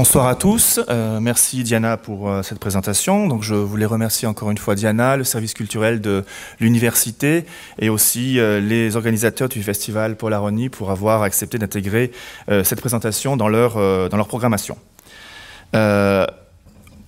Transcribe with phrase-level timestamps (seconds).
[0.00, 0.80] Bonsoir à tous.
[0.88, 3.28] Euh, merci Diana pour euh, cette présentation.
[3.28, 6.24] Donc je voulais remercier encore une fois Diana, le service culturel de
[6.58, 7.44] l'université
[7.78, 12.12] et aussi euh, les organisateurs du festival Polaroni pour avoir accepté d'intégrer
[12.48, 13.74] cette présentation dans leur,
[14.08, 14.78] dans leur programmation.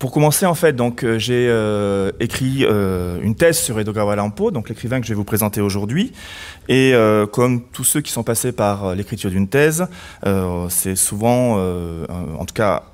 [0.03, 4.51] Pour commencer, en fait, donc euh, j'ai euh, écrit euh, une thèse sur Edogawa Lampo,
[4.51, 6.11] donc l'écrivain que je vais vous présenter aujourd'hui.
[6.69, 6.93] Et
[7.33, 9.89] comme tous ceux qui sont passés par l'écriture d'une thèse,
[10.69, 12.85] c'est souvent, en tout cas,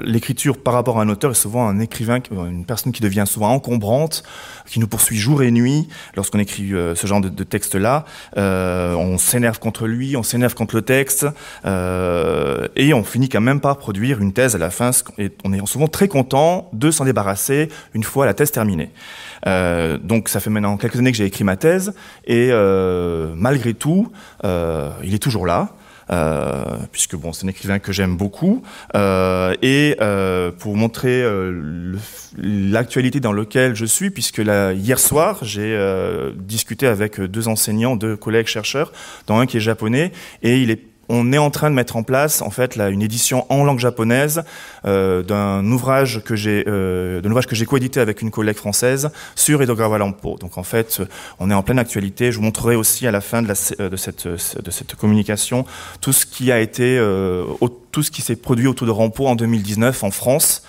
[0.00, 3.50] l'écriture par rapport à un auteur est souvent un écrivain, une personne qui devient souvent
[3.50, 4.24] encombrante,
[4.66, 8.06] qui nous poursuit jour et nuit lorsqu'on écrit ce genre de, de texte-là.
[8.36, 11.26] on s'énerve contre lui, on s'énerve contre le texte,
[11.66, 14.90] et on finit quand même par produire une thèse à la fin.
[15.18, 18.90] Et on est souvent très content de s'en débarrasser une fois la thèse terminée.
[19.46, 23.74] Euh, donc ça fait maintenant quelques années que j'ai écrit ma thèse et euh, malgré
[23.74, 24.10] tout,
[24.44, 25.70] euh, il est toujours là.
[26.90, 28.62] puisque bon, c'est un écrivain que j'aime beaucoup,
[28.94, 29.96] et
[30.58, 31.22] pour montrer
[32.38, 35.76] l'actualité dans laquelle je suis, puisque hier soir, j'ai
[36.34, 38.90] discuté avec deux enseignants, deux collègues chercheurs,
[39.26, 42.02] dont un qui est japonais, et il est on est en train de mettre en
[42.02, 44.42] place en fait là une édition en langue japonaise
[44.84, 49.62] euh, d'un ouvrage que j'ai euh, ouvrage que j'ai coédité avec une collègue française sur
[49.62, 50.36] Edogawa Lampo.
[50.38, 51.02] Donc en fait,
[51.38, 52.32] on est en pleine actualité.
[52.32, 53.96] Je vous montrerai aussi à la fin de, la, euh, de
[54.70, 55.64] cette communication
[56.00, 56.98] tout ce qui a été
[57.92, 60.62] tout ce qui s'est produit autour de Rampo en 2019 en France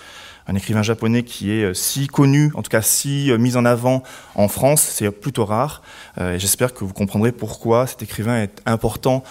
[0.46, 3.64] un écrivain japonais qui est euh, si connu, en tout cas si euh, mis en
[3.64, 4.02] avant
[4.34, 5.82] en France, c'est plutôt rare.
[6.18, 9.22] Euh, j'espère que vous comprendrez pourquoi cet écrivain est important,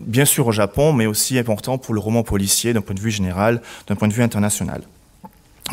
[0.00, 3.10] bien sûr au Japon, mais aussi important pour le roman policier d'un point de vue
[3.10, 4.82] général, d'un point de vue international.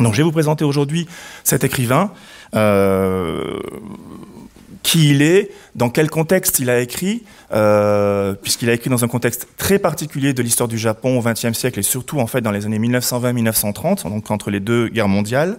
[0.00, 1.06] Donc je vais vous présenter aujourd'hui
[1.44, 2.12] cet écrivain
[4.86, 9.08] qui il est, dans quel contexte il a écrit, euh, puisqu'il a écrit dans un
[9.08, 12.52] contexte très particulier de l'histoire du Japon au XXe siècle et surtout en fait dans
[12.52, 15.58] les années 1920-1930, donc entre les deux guerres mondiales.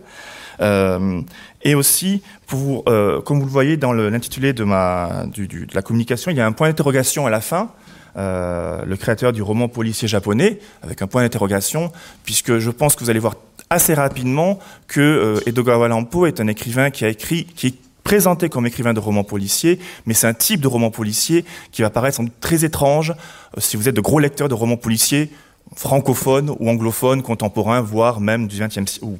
[0.61, 1.19] Euh,
[1.61, 6.37] et aussi, pour, euh, comme vous le voyez dans l'intitulé de, de la communication, il
[6.37, 7.71] y a un point d'interrogation à la fin.
[8.15, 11.91] Le créateur du roman policier japonais, avec un point d'interrogation,
[12.23, 13.35] puisque je pense que vous allez voir
[13.69, 18.93] assez rapidement que Edogawa Lampo est un écrivain qui a écrit, qui présenté comme écrivain
[18.93, 23.11] de romans policiers, mais c'est un type de roman policier qui va paraître très étrange
[23.11, 25.29] euh, si vous êtes de gros lecteurs de romans policiers
[25.75, 29.19] francophones ou anglophones, contemporains, voire même du 20 ou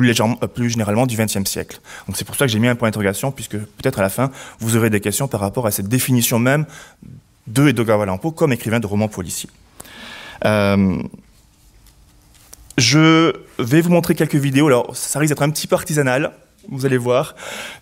[0.00, 1.80] euh, plus généralement du XXe siècle.
[2.06, 4.30] Donc c'est pour ça que j'ai mis un point d'interrogation, puisque peut-être à la fin,
[4.60, 6.66] vous aurez des questions par rapport à cette définition même
[7.46, 9.48] de Edogawa Lampo comme écrivain de romans policiers.
[10.44, 11.02] Euh,
[12.76, 14.66] je vais vous montrer quelques vidéos.
[14.66, 16.34] Alors, ça risque d'être un petit peu artisanal,
[16.68, 17.34] vous allez voir.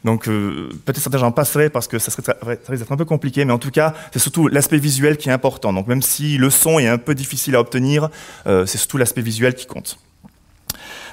[0.05, 3.05] Donc euh, peut-être certains j'en passerai parce que ça, serait, ça risque d'être un peu
[3.05, 5.73] compliqué, mais en tout cas, c'est surtout l'aspect visuel qui est important.
[5.73, 8.11] Donc même si le son est un peu difficile à obtenir,
[8.47, 9.99] euh, c'est surtout l'aspect visuel qui compte.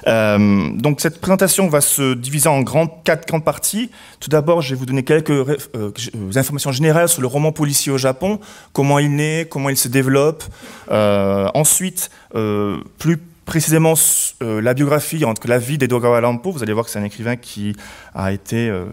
[0.08, 3.90] Euh, donc cette présentation va se diviser en quatre grandes parties.
[4.18, 5.32] Tout d'abord, je vais vous donner quelques
[6.36, 8.40] informations générales sur le roman policier au Japon,
[8.72, 10.42] comment il naît, comment il se développe.
[10.90, 13.94] Ensuite, plus précisément
[14.42, 17.36] euh, la biographie, entre la vie d'Edogawa Lampo, vous allez voir que c'est un écrivain
[17.36, 17.74] qui
[18.14, 18.86] a été euh,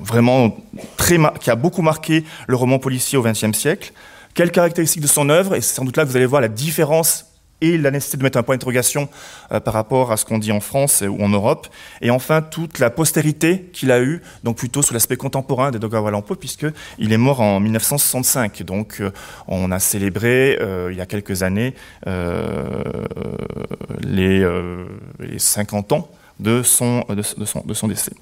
[0.00, 0.56] vraiment
[0.96, 3.92] très qui a beaucoup marqué le roman policier au XXe siècle.
[4.34, 5.54] Quelles caractéristiques de son œuvre?
[5.56, 7.27] Et c'est sans doute là que vous allez voir la différence
[7.60, 9.08] et la nécessité de mettre un point d'interrogation
[9.52, 11.66] euh, par rapport à ce qu'on dit en France ou en Europe.
[12.00, 16.10] Et enfin, toute la postérité qu'il a eue, donc plutôt sur l'aspect contemporain de Dogawa
[16.10, 18.62] Lampo, puisqu'il est mort en 1965.
[18.62, 19.10] Donc, euh,
[19.46, 21.74] on a célébré, euh, il y a quelques années,
[24.00, 24.46] les,
[25.20, 26.08] les, 50 ans
[26.40, 28.12] de son, de, son, de son décès.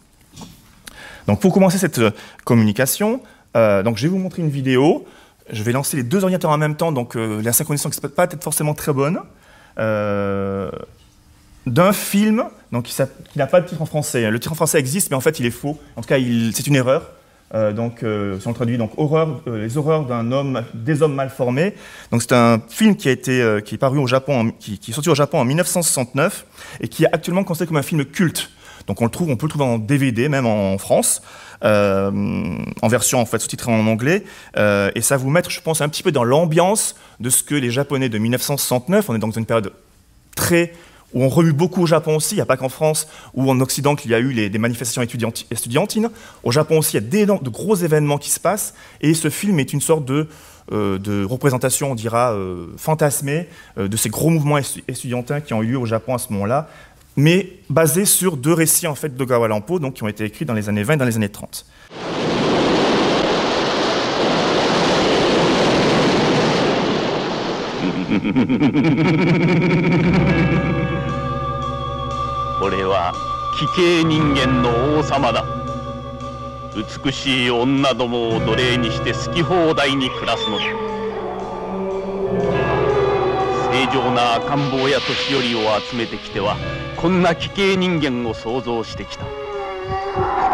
[1.27, 2.01] Donc, pour commencer cette
[2.45, 3.21] communication,
[3.55, 5.07] donc, je vais vous montrer une vidéo
[5.51, 8.09] je vais lancer les deux ordinateurs en même temps, donc euh, la synchronisation ne peut
[8.09, 9.21] pas être forcément très bonne.
[9.79, 10.71] Euh,
[11.67, 13.03] d'un film donc, qui,
[13.37, 14.31] n'a pas de titre en français.
[14.31, 15.79] Le titre en français existe, mais en fait, il est faux.
[15.97, 16.19] En tout cas,
[16.55, 17.11] c'est une erreur.
[17.55, 18.05] Euh, donc,
[18.41, 21.75] si on traduit, donc horreur, les horreurs d'un homme, des hommes mal formés.
[22.13, 25.11] Donc, c'est un film qui a été, qui est paru au Japon, qui, qui, sorti
[25.11, 26.47] au Japon en 1969
[26.81, 28.51] et qui est actuellement considéré comme un film culte.
[28.87, 31.21] Donc, on le trouve, on peut le trouver en DVD, même en France.
[31.65, 32.11] Euh,
[32.83, 34.25] en version en fait sous-titrée en anglais,
[34.57, 37.55] euh, et ça vous mettre, je pense, un petit peu dans l'ambiance de ce que
[37.55, 39.73] les Japonais de 1969, on est dans une période
[40.35, 40.73] très
[41.15, 43.59] où on remue beaucoup au Japon aussi, il n'y a pas qu'en France ou en
[43.61, 46.11] Occident qu'il y a eu des manifestations étudiantines.
[46.43, 49.59] Au Japon aussi, il y a de gros événements qui se passent, et ce film
[49.61, 50.29] est une sorte de,
[50.73, 52.37] euh, de représentation, on dira,
[52.77, 53.49] fantasmée
[53.79, 56.69] de ces gros mouvements étudiantins qui ont eu lieu au Japon à ce moment-là,
[57.18, 60.54] mais basé sur deux récits en fait d'Ogawa Lampo, donc qui ont été écrits dans
[60.54, 61.66] les années 20 et dans les années 30.
[72.62, 73.14] 俺は
[73.58, 75.44] 奇形人間の王様だ
[77.04, 80.64] 美しい女どもを奴隷にして好き放題に暮らすのだ
[83.72, 85.60] 正常な赤ん坊や年寄りを
[85.90, 86.58] 集めてきては
[87.07, 89.27] こんな奇形人間を想像してきた。
[89.27, 89.31] こ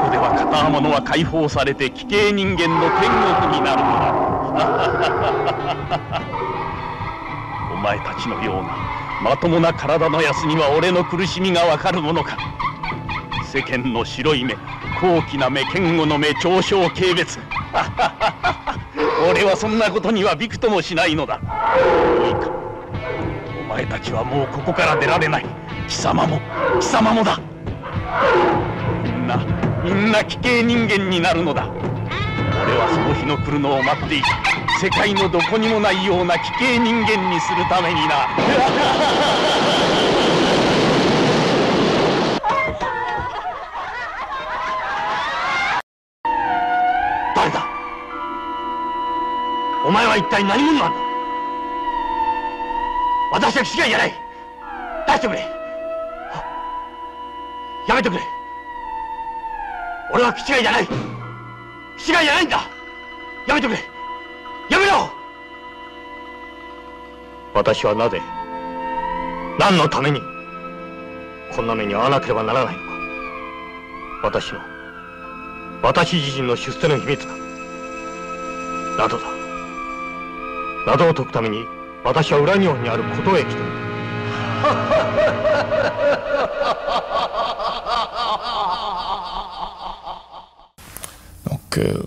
[0.04, 4.12] こでは片天のは解放されて奇形人間の天国になるのだ。
[7.72, 8.76] お前たちのような
[9.22, 12.36] まともな体のやつには俺の苦しみがわかるものか。
[13.50, 14.54] 世間の白い目
[15.00, 17.40] 高貴な目堅固の目長小軽蔑。
[19.26, 21.40] 俺はそんなことにはびくともしないのだ。
[22.22, 22.50] いいか
[23.58, 25.61] お前たちはもうここから出られない。
[25.92, 26.40] 貴様も
[26.80, 27.38] 貴様もだ。
[29.04, 29.36] みんな
[29.84, 31.68] みんな奇形人間になるのだ。
[32.62, 34.28] 俺はその日の来るのを待っていた。
[34.80, 38.24] 世界のどこにもないような奇形人間にするためにな。
[47.36, 47.66] 誰だ？
[49.84, 50.96] お前は一体何者なんだ？
[53.34, 54.14] 私は気違いじゃない。
[55.06, 55.61] 出してくれ。
[58.02, 58.22] やめてくれ。
[60.12, 60.88] 俺は気違いじゃない。
[61.96, 62.68] 気違いじゃないんだ。
[63.46, 63.78] やめてくれ。
[64.70, 65.08] やめろ。
[67.54, 68.20] 私はなぜ
[69.58, 70.20] 何のために
[71.54, 72.88] こんな目に遭わなければならないのか。
[74.24, 74.60] 私の
[75.82, 77.28] 私自身の出世の秘密だ。
[78.96, 79.24] などだ。
[80.86, 81.64] 謎を解くために
[82.04, 83.62] 私は裏日本にあることへ来ている
[91.78, 92.02] Euh,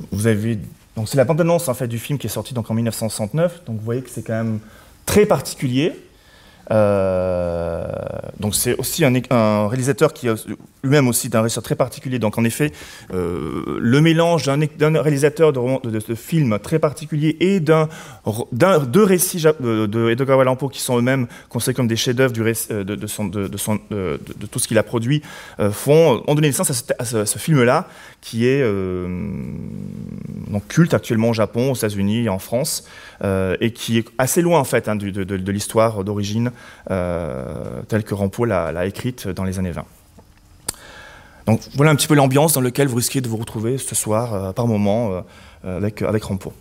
[0.96, 3.66] donc c'est la bande-annonce en fait du film qui est sorti donc en 1969.
[3.66, 4.60] Donc, vous voyez que c'est quand même
[5.06, 5.94] très particulier.
[6.72, 7.86] Euh,
[8.40, 10.36] donc c'est aussi un, réalisateur qui a
[10.84, 12.20] lui-même aussi d'un réalisateur très particulier.
[12.20, 12.72] Donc en effet,
[13.14, 17.88] euh, le mélange d'un réalisateur de, de, de, film très particulier et d'un
[18.88, 22.96] deux récits de, Edgar Allan qui sont eux-mêmes considérés comme des chefs-d'œuvre de,
[24.52, 25.22] tout ce qu'il a produit
[25.60, 27.88] euh, font ont donné naissance à ce, film-là
[28.22, 28.64] qui est
[30.50, 32.86] donc culte actuellement au Japon, aux États-Unis et en France
[33.24, 36.52] euh, et qui est assez loin en fait hein, de, l'histoire d'origine
[36.92, 39.86] euh, telle que Rampo l'a écrite dans les années 20.
[41.48, 44.34] Donc voilà un petit peu l'ambiance dans laquelle vous risquez de vous retrouver ce soir
[44.34, 45.24] euh, par moment
[45.64, 46.54] avec, avec Rampo.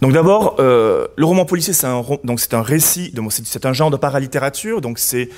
[0.00, 2.02] Donc d'abord, le roman policier, c'est un,
[2.36, 3.14] c'est un récit,
[3.44, 5.28] c'est un genre de paralittérature, donc c'est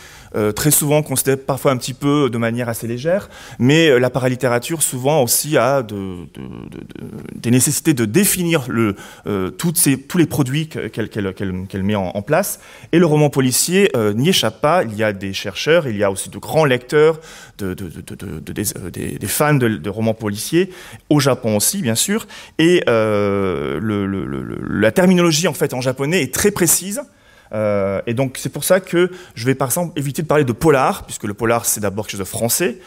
[0.54, 3.28] très souvent considéré parfois un petit peu de manière assez légère,
[3.58, 5.94] mais euh, la paralittérature souvent aussi a de,
[6.34, 6.40] de,
[6.70, 6.80] de,
[7.34, 8.96] des nécessités de définir le,
[9.26, 12.60] euh, toutes ces, tous les produits qu'elle qu qu met en, place,
[12.92, 16.04] et le roman policier euh, n'y échappe pas, il y a des chercheurs, il y
[16.04, 17.20] a aussi de grands lecteurs,
[17.58, 20.70] des, des, fans de, romans policiers,
[21.10, 22.26] au Japon aussi bien sûr,
[22.58, 27.02] et le, le, le la terminologie en fait en japonais est très précise.
[27.54, 30.52] Euh, et donc c'est pour ça que je vais par exemple éviter de parler de
[30.52, 32.78] polar, puisque le polar c'est d'abord quelque chose de français.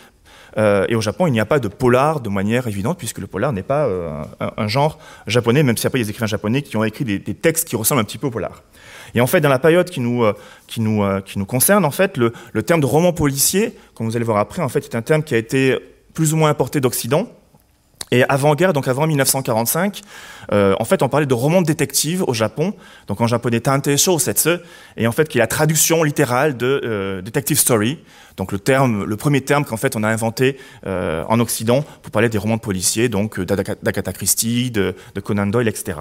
[0.58, 3.28] Euh, et au Japon, il n'y a pas de polar de manière évidente, puisque le
[3.28, 6.78] polar n'est pas euh, un, genre japonais, même s'il y a des écrivains japonais qui
[6.78, 8.64] ont écrit des, des, textes qui ressemblent un petit peu au polar.
[9.14, 10.26] Et en fait, dans la période qui nous,
[10.66, 14.16] qui nous, qui nous concerne, en fait, le, le terme de roman policier, comme vous
[14.16, 15.78] allez voir après, en fait, est un terme qui a été
[16.14, 17.30] plus ou moins importé d'Occident.
[18.12, 20.02] Et avant-guerre, donc avant 1945,
[20.54, 22.74] euh, en fait, on parlait de roman de détective au Japon,
[23.08, 24.58] donc en japonais Tante Shousetsu,
[24.96, 28.00] et en fait, qui est la traduction littérale de euh, detective story,
[28.38, 32.12] donc le terme, le premier terme qu'en fait on a inventé euh, en Occident pour
[32.12, 36.00] parler des romans de policiers, donc d'Agatha Christie, de, Conan Doyle, etc.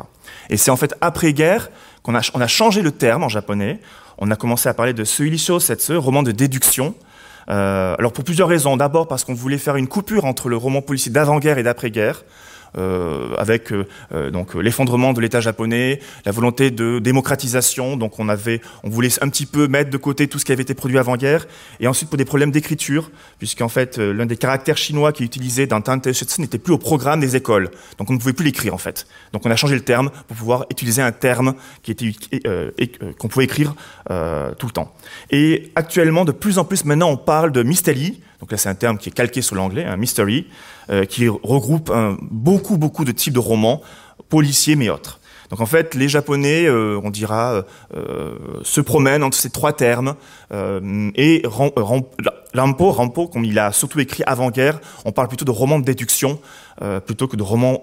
[0.51, 1.71] Et c'est en fait après-guerre
[2.03, 3.81] qu'on a, on a changé le terme en japonais.
[4.19, 7.06] On a commencé à parler de Suilisho Setsu, roman de déduction, euh,
[7.47, 8.77] alors pour plusieurs raisons.
[8.77, 12.25] D'abord parce qu'on voulait faire une coupure entre le roman policier d'avant-guerre et d'après-guerre.
[12.79, 17.97] Euh, avec euh, donc l'effondrement de l'État japonais, la volonté de démocratisation.
[17.97, 20.63] Donc on avait, on voulait un petit peu mettre de côté tout ce qui avait
[20.63, 21.47] été produit avant-guerre,
[21.81, 25.27] et ensuite pour des problèmes d'écriture, puisqu'en fait euh, l'un des caractères chinois qui est
[25.27, 26.07] utilisé dans Tante
[26.39, 29.07] n'était plus au programme des écoles, donc on ne pouvait plus l'écrire en fait.
[29.33, 32.13] Donc on a changé le terme pour pouvoir utiliser un terme qui était
[32.47, 32.71] euh,
[33.19, 33.75] qu'on pouvait écrire
[34.59, 34.95] tout le temps.
[35.31, 38.21] Et actuellement, de plus en plus maintenant, on parle de mystery.
[38.41, 40.47] Donc là, c'est un terme qui est calqué sur l'anglais, un mystery,
[40.91, 43.83] euh, qui regroupe un, beaucoup, beaucoup de types de romans,
[44.29, 45.21] policiers mais autres.
[45.51, 47.65] Donc en fait, les Japonais, euh, on dira,
[47.95, 50.15] euh, se promènent entre ces trois termes
[50.53, 52.03] euh, et ram, ram,
[52.55, 56.41] Rampo, Rampo, comme il a surtout écrit avant-guerre, on parle plutôt de roman de déduction
[57.07, 57.83] plutôt que de roman,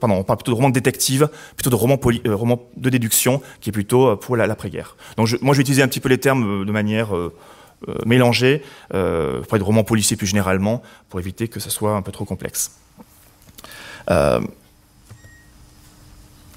[0.00, 3.42] pardon, on parle plutôt de roman de détective, plutôt de roman, poli, roman de déduction,
[3.60, 4.96] qui est plutôt pour l'après-guerre.
[5.16, 7.08] Donc je, moi, je vais utiliser un petit peu les termes de manière
[8.04, 8.62] mélangée,
[8.94, 12.24] euh, pour de roman policier plus généralement, pour éviter que ce soit un peu trop
[12.24, 12.72] complexe.
[14.10, 14.40] Euh,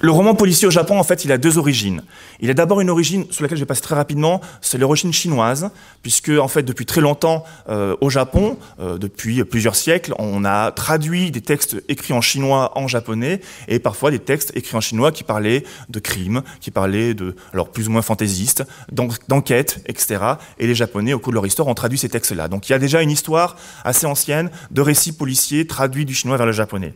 [0.03, 2.03] le roman policier au Japon, en fait, il a deux origines.
[2.41, 5.69] Il a d'abord une origine sur laquelle je vais passer très rapidement, c'est l'origine chinoise,
[6.01, 10.71] puisque en fait, depuis très longtemps, euh, au Japon, euh, depuis plusieurs siècles, on a
[10.71, 15.13] traduit des textes écrits en chinois en japonais, et parfois des textes écrits en chinois
[15.13, 20.19] qui parlaient de crimes, qui parlaient de, alors plus ou moins fantaisistes, d'enquêtes, etc.
[20.59, 22.49] Et les Japonais, au cours de leur histoire, ont traduit ces textes-là.
[22.49, 23.55] Donc il y a déjà une histoire
[23.85, 26.93] assez ancienne de récits policiers traduits du chinois vers le japonais.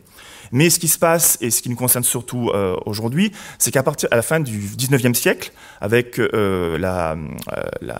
[0.52, 3.82] Mais ce qui se passe, et ce qui nous concerne surtout euh, aujourd'hui, c'est qu'à
[3.82, 7.16] partir à la fin du 19e siècle, avec euh, la,
[7.52, 7.94] euh,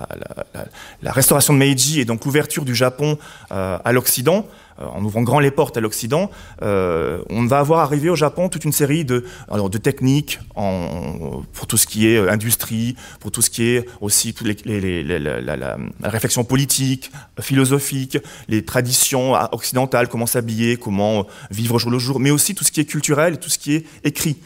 [1.02, 3.18] la, restauration de Meiji et donc l'ouverture du Japon
[3.50, 4.46] à l'Occident,
[4.80, 6.30] en ouvrant grand les portes à l'Occident,
[6.62, 11.66] euh, on va avoir arrivé au Japon toute une série de, alors, de techniques pour
[11.66, 17.10] tout ce qui est euh, industrie, pour tout ce qui est aussi la, réflexion politique,
[17.40, 18.18] philosophique,
[18.48, 22.80] les traditions occidentales, comment s'habiller, comment vivre jour le jour, mais aussi tout ce qui
[22.80, 24.38] est culturel tout ce qui est écrit.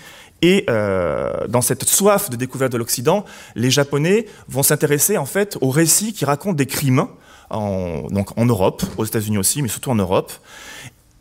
[0.42, 3.24] Et euh, dans cette soif de découverte de l'Occident,
[3.54, 7.06] les Japonais vont s'intéresser en fait aux récits qui racontent des crimes
[7.52, 10.32] en, donc en Europe, aux États-Unis aussi, mais surtout en Europe.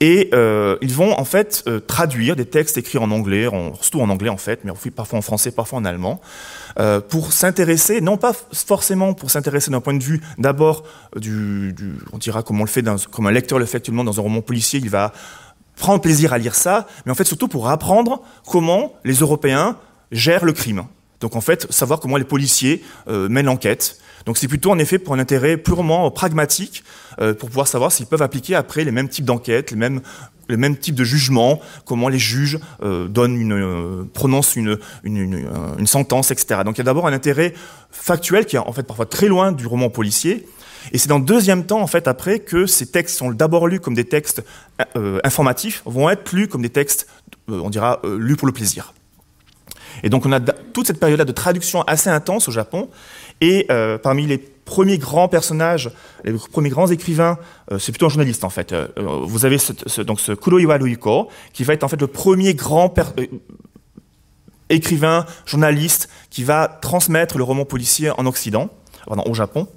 [0.01, 3.47] Et euh, ils vont en fait euh, traduire des textes écrits en anglais,
[3.81, 6.19] surtout en anglais en fait, mais parfois en français, parfois en allemand,
[6.79, 10.85] euh, pour s'intéresser, non pas forcément pour s'intéresser d'un point de vue d'abord
[11.15, 11.75] du,
[12.11, 14.41] on dira comme on le fait, comme un lecteur le fait actuellement dans un roman
[14.41, 15.13] policier, il va
[15.75, 19.77] prendre plaisir à lire ça, mais en fait surtout pour apprendre comment les Européens
[20.11, 20.83] gèrent le crime.
[21.21, 23.97] Donc en fait, savoir comment les policiers euh, mènent l'enquête.
[24.25, 26.83] Donc c'est plutôt en effet pour un intérêt purement pragmatique,
[27.19, 30.01] euh, pour pouvoir savoir s'ils peuvent appliquer après les mêmes types d'enquêtes, les mêmes
[30.51, 35.17] les mêmes types de jugements, comment les juges euh, donnent une, euh, prononcent une, une,
[35.17, 35.49] une,
[35.79, 36.61] une, sentence, etc.
[36.63, 37.53] Donc il y a d'abord un intérêt
[37.89, 40.45] factuel qui est en fait parfois très loin du roman policier.
[40.91, 43.79] Et c'est dans le deuxième temps, en fait, après, que ces textes sont d'abord lus
[43.79, 44.43] comme des textes
[44.97, 47.07] euh, informatifs, vont être lus comme des textes,
[47.47, 48.93] on dira, lus pour le plaisir.
[50.03, 52.89] Et donc on a toute cette période-là de traduction assez intense au Japon.
[53.41, 55.91] Et euh, parmi les premiers grands personnages,
[56.23, 57.37] les premiers grands écrivains,
[57.71, 58.71] euh, c'est plutôt un journaliste en fait.
[58.71, 60.77] Euh, vous avez ce, ce, donc ce Kuroiwa
[61.53, 62.93] qui va être en fait le premier grand
[64.69, 68.69] écrivain, journaliste, qui va transmettre le roman policier en Occident,
[69.07, 69.67] pardon, au Japon.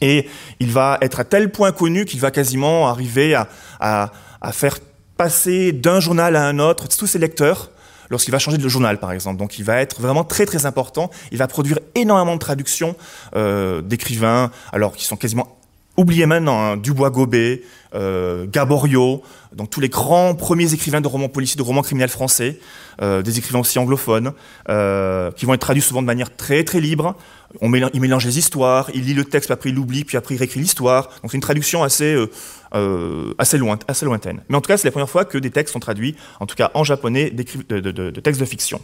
[0.00, 0.28] Et
[0.60, 3.34] il va être à tel point connu qu'il va quasiment arriver
[3.80, 4.10] à
[4.52, 4.78] faire
[5.16, 7.70] passer d'un journal à un autre tous ses lecteurs
[8.14, 9.38] lorsqu'il va changer de journal, par exemple.
[9.38, 11.10] Donc, il va être vraiment très très important.
[11.32, 12.94] Il va produire énormément de traductions
[13.34, 15.58] euh, d'écrivains, alors qui sont quasiment
[15.96, 16.60] oubliés maintenant.
[16.60, 17.62] Hein, Dubois-Gobet,
[17.94, 19.22] euh, Gaborio,
[19.54, 22.58] donc tous les grands premiers écrivains de romans policiers, de romans criminels français,
[23.00, 24.32] euh, des écrivains aussi anglophones,
[24.68, 27.16] euh, qui vont être traduits souvent de manière très très libre.
[27.60, 30.38] On mélange, les histoires, il lit le texte, puis après il l'oublie, puis après il
[30.38, 31.08] réécrit l'histoire.
[31.22, 32.16] Donc c'est une traduction assez
[32.74, 34.40] euh, assez, loin, assez lointaine.
[34.48, 36.56] Mais en tout cas, c'est la première fois que des textes sont traduits, en tout
[36.56, 38.80] cas en japonais, de, de, textes de fiction.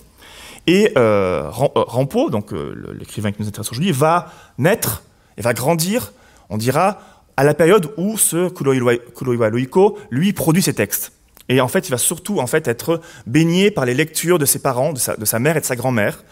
[0.68, 2.52] Et Rampo, donc
[2.96, 5.02] l'écrivain qui nous intéresse aujourd'hui, va naître
[5.36, 6.12] et va grandir,
[6.50, 7.00] on dira,
[7.36, 11.12] à la période où ce Kuroiwa Luiko, lui, produit ses textes.
[11.48, 14.60] Et en fait, il va surtout en fait être baigné par les lectures de ses
[14.60, 16.22] parents, de sa, mère et de sa grand-mère,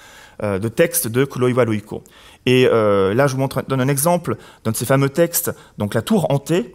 [0.43, 2.05] euh, de textes de Kuroiwa Luiko.
[2.47, 5.95] Et euh, là, je vous montre, donne un exemple d'un de ces fameux textes, donc
[5.95, 6.75] La Tour hantée,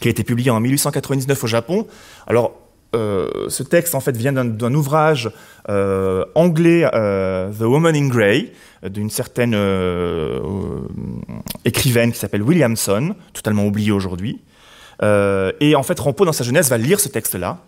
[0.00, 1.86] qui a été publié en 1899 au Japon.
[2.26, 2.52] Alors,
[2.94, 5.30] euh, ce texte en fait vient d'un ouvrage
[5.68, 9.54] euh, anglais, euh, The Woman in Grey, d'une certaine
[11.64, 14.40] écrivaine qui s'appelle Williamson, totalement oubliée aujourd'hui.
[15.02, 17.58] Et en fait, Rampo, dans sa jeunesse, va lire ce texte-là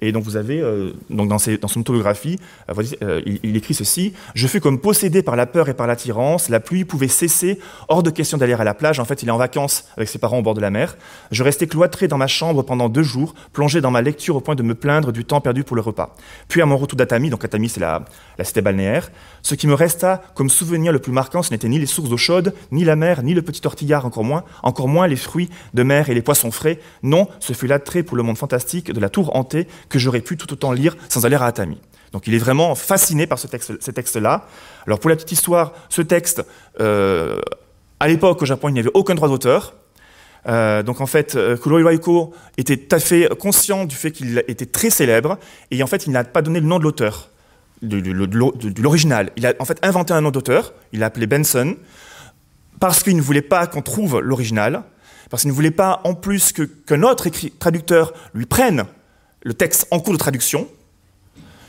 [0.00, 2.38] et donc vous avez, euh, donc dans, son autobiographie,
[2.70, 6.48] euh, il, il, écrit ceci Je fus comme possédé par la peur et par l'attirance.
[6.48, 7.58] La pluie pouvait cesser.
[7.88, 9.00] Hors de question d'aller à la plage.
[9.00, 10.96] En fait, il est en vacances avec ses parents au bord de la mer.
[11.30, 14.54] Je restais cloîtré dans ma chambre pendant deux jours, plongé dans ma lecture au point
[14.54, 16.14] de me plaindre du temps perdu pour le repas.
[16.48, 18.04] Puis à mon retour d'Atami, donc Atami c'est la,
[18.38, 19.10] la cité balnéaire,
[19.42, 22.16] ce qui me resta comme souvenir le plus marquant, ce n'était ni les sources d'eau
[22.16, 25.82] chaude, ni la mer, ni le petit tortillard, encore moins, encore moins les fruits de
[25.82, 26.78] mer et les poissons frais.
[27.02, 30.38] Non, ce fut l'attrait pour le monde fantastique de la tour hantée que j'aurais pu
[30.38, 31.78] tout autant lire sans aller à Atami.
[32.12, 34.46] Donc il est vraiment fasciné par ce texte, ces textes-là.
[34.86, 36.42] Alors pour la petite histoire, ce texte,
[36.80, 37.40] euh,
[38.00, 39.74] à l'époque au Japon, il n'y avait aucun droit d'auteur.
[40.48, 44.42] Euh, donc en fait, euh, Kuroi Waiko était tout à fait conscient du fait qu'il
[44.48, 45.38] était très célèbre,
[45.70, 47.28] et en fait, il n'a pas donné le nom de l'auteur.
[47.82, 49.30] de, l'original.
[49.36, 51.76] Il a en fait inventé un nom d'auteur, il l'a appelé Benson,
[52.80, 54.82] parce qu'il ne voulait pas qu'on trouve l'original,
[55.28, 56.52] parce qu'il ne voulait pas en plus
[56.86, 57.28] qu'un autre
[57.58, 58.86] traducteur lui prenne
[59.42, 60.68] le texte en cours de traduction,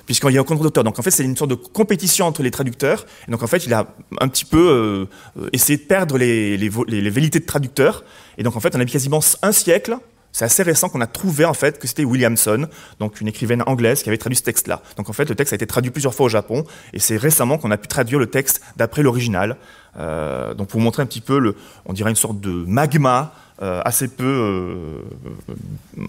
[0.06, 0.84] puisqu'il y a un contrôle d'auteur.
[0.84, 3.06] Donc en fait, c'est une sorte de compétition entre les traducteurs.
[3.28, 3.88] Et donc en fait, il a
[4.20, 8.04] un petit peu euh, essayé de perdre les, les, vérités de traducteurs.
[8.38, 9.98] Et donc en fait, on a mis quasiment un siècle.
[10.34, 12.68] C'est assez récent qu'on a trouvé en fait que c'était Williamson,
[13.00, 14.82] donc une écrivaine anglaise qui avait traduit ce texte-là.
[14.96, 16.64] Donc en fait, le texte a été traduit plusieurs fois au Japon,
[16.94, 19.58] et c'est récemment qu'on a pu traduire le texte d'après l'original.
[19.98, 21.54] Euh, donc pour montrer un petit peu,
[21.86, 26.04] on dirait une sorte de magma assez peu euh,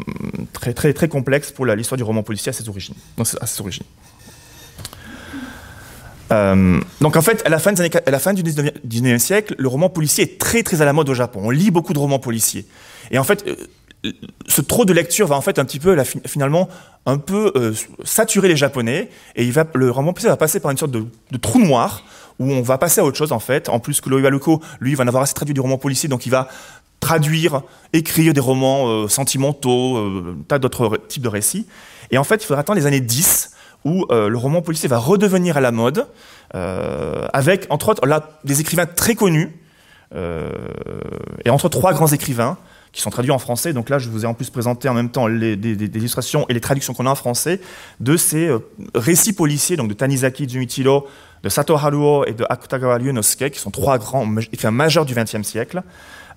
[0.52, 2.94] très très très complexe pour l'histoire du roman policier à ses origines.
[3.18, 3.84] à ses origines.
[6.30, 9.90] Euh, donc en fait, à la fin, des la fin du 19e, siècle, le roman
[9.90, 11.40] policier est très très à la mode au Japon.
[11.44, 12.64] On lit beaucoup de romans policiers.
[13.10, 13.44] Et en fait,
[14.46, 15.94] ce trop de lecture va en fait un petit peu
[16.24, 16.70] finalement
[17.04, 20.78] un peu saturer les Japonais et il va, le roman policier va passer par une
[20.78, 21.04] sorte de,
[21.36, 22.02] trou noir
[22.38, 23.68] où on va passer à autre chose en fait.
[23.68, 26.24] En plus que Loïc Baluko, lui, va en avoir assez traduit du roman policier, donc
[26.24, 26.48] il va
[27.02, 31.66] traduire, écrire des romans euh, sentimentaux, euh, tas d'autres types de récits.
[32.12, 33.50] Et en fait, il faudra attendre les années 10
[33.84, 36.06] où euh, le roman policier va redevenir à la mode,
[37.32, 39.58] avec, entre autres, là, des écrivains très connus,
[40.14, 42.58] et entre trois grands écrivains,
[42.92, 43.72] qui sont traduits en français.
[43.72, 46.60] Donc là, je vous ai en plus présenté en même temps les, illustrations et les
[46.60, 47.58] traductions qu'on a en français
[48.00, 48.54] de ces
[48.94, 51.08] récits policiers, donc de Tanizaki Junichiro,
[51.42, 55.42] de Sato Haruo et de Akutagawa Ryunosuke, qui sont trois grands écrivains majeurs du XXe
[55.42, 55.82] siècle.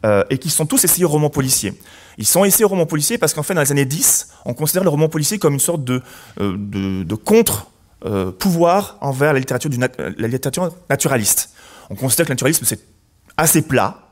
[0.06, 1.74] Euh, et qui sont tous essayés au roman policier.
[2.18, 4.84] Ils sont essayés au roman policier parce qu'en fait, dans les années 10, on considère
[4.84, 6.02] le roman policier comme une sorte de,
[6.40, 11.52] euh, de, contre-pouvoir euh, envers la littérature, du la littérature naturaliste.
[11.90, 12.80] On considère que le naturalisme, c'est
[13.38, 14.05] assez plat,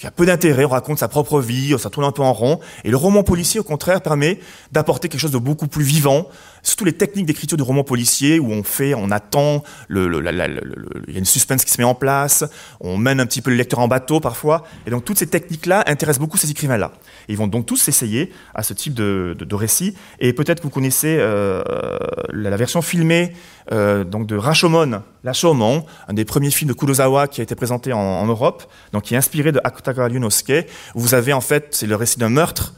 [0.00, 2.32] il y a peu d'intérêt, on raconte sa propre vie, ça tourne un peu en
[2.32, 2.60] rond.
[2.84, 6.28] Et le roman policier, au contraire, permet d'apporter quelque chose de beaucoup plus vivant.
[6.62, 10.20] Surtout les techniques d'écriture du roman policier, où on fait, on attend, le, le,
[11.08, 12.44] il y a une suspense qui se met en place,
[12.80, 14.64] on mène un petit peu le lecteur en bateau parfois.
[14.86, 16.92] Et donc toutes ces techniques-là intéressent beaucoup ces écrivains-là.
[17.28, 19.94] Ils vont donc tous s'essayer à ce type de, de, de récit.
[20.18, 21.62] Et peut-être que vous connaissez euh,
[22.32, 23.32] la, version filmée
[23.72, 27.92] euh, donc de Rashomon, Rashomon, un des premiers films de Kurosawa qui a été présenté
[27.92, 30.66] en, Europe, donc qui est inspiré de Akutagawa Ryunosuke.
[30.94, 32.74] Vous avez en fait, c'est le récit d'un meurtre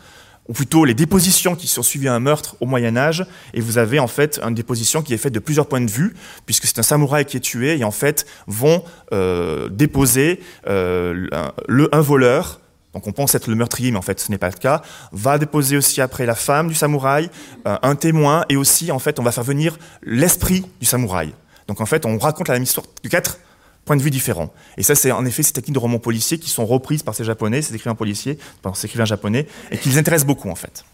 [0.48, 3.76] ou plutôt les dépositions qui sont suivies à un meurtre au Moyen Âge, et vous
[3.76, 6.14] avez en fait une déposition qui est faite de plusieurs points de vue,
[6.46, 11.28] puisque c'est un samouraï qui est tué, et en fait vont euh, déposer euh,
[11.68, 12.60] le, un voleur,
[12.98, 14.82] donc on pense être le meurtrier, mais en fait ce n'est pas le cas,
[15.12, 17.30] va déposer aussi après la femme du samouraï,
[17.68, 21.32] euh, un témoin, et aussi en fait on va faire venir l'esprit du samouraï.
[21.68, 23.38] Donc en fait on raconte la même histoire de quatre
[23.84, 24.52] points de vue différents.
[24.76, 27.22] Et ça, c'est en effet ces techniques de romans policiers qui sont reprises par ces
[27.22, 30.84] japonais, ces écrivains policiers, par ces écrivains japonais, et qui les intéressent beaucoup en fait.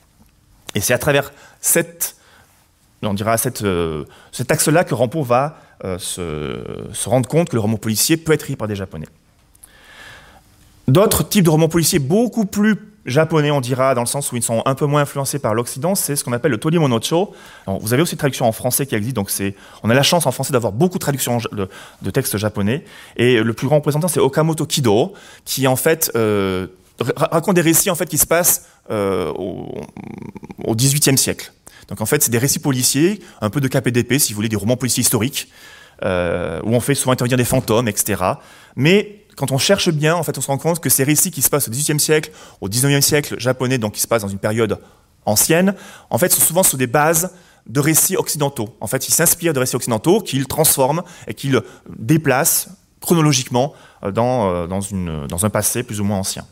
[0.75, 2.17] Et c'est à travers cette,
[3.03, 7.61] on dira, cette, euh, cet axe-là que Rampo va euh, se, rendre compte que le
[7.61, 9.09] roman policier peut être écrit par des japonais.
[10.89, 14.43] D'autres types de romans policiers beaucoup plus japonais, on dira, dans le sens où ils
[14.43, 17.35] sont un peu moins influencés par l'Occident, c'est ce qu'on appelle le Tori Monocho.
[17.67, 20.27] vous avez aussi une traduction en français qui existe, donc c'est, on a la chance
[20.27, 22.85] en français d'avoir beaucoup de traductions de, textes japonais.
[23.17, 25.13] Et le plus grand représentant, c'est Okamoto Kido,
[25.45, 26.69] qui en fait euh,
[27.17, 31.53] raconte des récits en fait qui se passent euh, au, XVIIIe siècle.
[31.89, 34.57] Donc en fait, c'est des récits policiers, un peu de KPDP, si vous voulez, des
[34.57, 35.49] romans policiers historiques,
[36.03, 38.23] euh, où on fait souvent intervenir des fantômes, etc.
[38.77, 41.43] Mais quand on cherche bien, en fait, on se rend compte que ces récits qui
[41.43, 44.39] se passent au XVIIIe siècle, au XIXe siècle japonais, donc qui se passent dans une
[44.39, 44.79] période
[45.27, 45.75] ancienne,
[46.11, 47.33] en fait, sont souvent sur des bases
[47.67, 48.77] de récits occidentaux.
[48.81, 51.61] En fait, ils s'inspirent de récits occidentaux qu'ils transforment et qu'ils
[51.99, 52.69] déplacent
[53.01, 56.45] chronologiquement euh, dans, euh, dans, un passé plus ou moins ancien.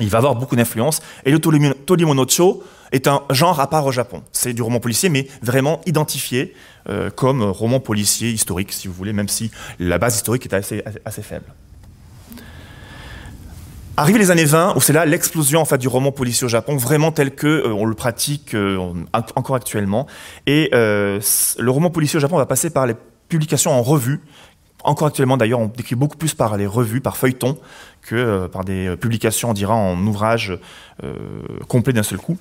[0.00, 1.00] Il va avoir beaucoup d'influence.
[1.24, 4.22] Et le Torimonocho est un genre à part au Japon.
[4.32, 6.54] C'est du roman policier, mais vraiment identifié
[6.88, 11.22] euh, comme roman policier historique, si vous voulez, même si la base historique est assez
[11.22, 11.46] faible.
[13.96, 16.76] Arrivé les années 20, où c'est là l'explosion en fait du roman policier au Japon,
[16.76, 18.76] vraiment tel que euh, on le pratique euh,
[19.12, 20.08] encore actuellement.
[20.46, 21.20] Et euh,
[21.60, 22.94] le roman policier au Japon va passer par les
[23.28, 24.20] publications en revue.
[24.82, 27.56] Encore actuellement, d'ailleurs, on décrit beaucoup plus par les revues, par feuilletons,
[28.02, 30.52] que par des publications, on dira, en ouvrage
[31.68, 32.36] complet d'un seul coup.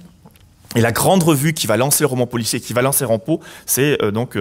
[0.75, 3.97] Et la grande revue qui va lancer le roman policier, qui va lancer Rampo, c'est
[4.11, 4.37] donc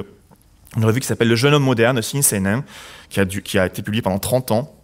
[0.76, 2.64] une revue qui s'appelle Le Jeune Homme Moderne, Shinseinen,
[3.08, 4.81] qui a, qui a été publiée pendant 30 ans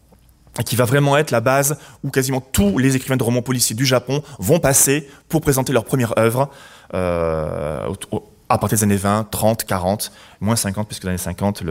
[0.65, 3.87] qui va vraiment être la base où quasiment tous les écrivains de romans policiers du
[3.87, 6.51] Japon vont passer pour présenter leur première œuvre
[6.95, 7.89] euh,
[8.49, 11.63] à partir des années 20, 30, 40, moins 50, puisque dans les années 50,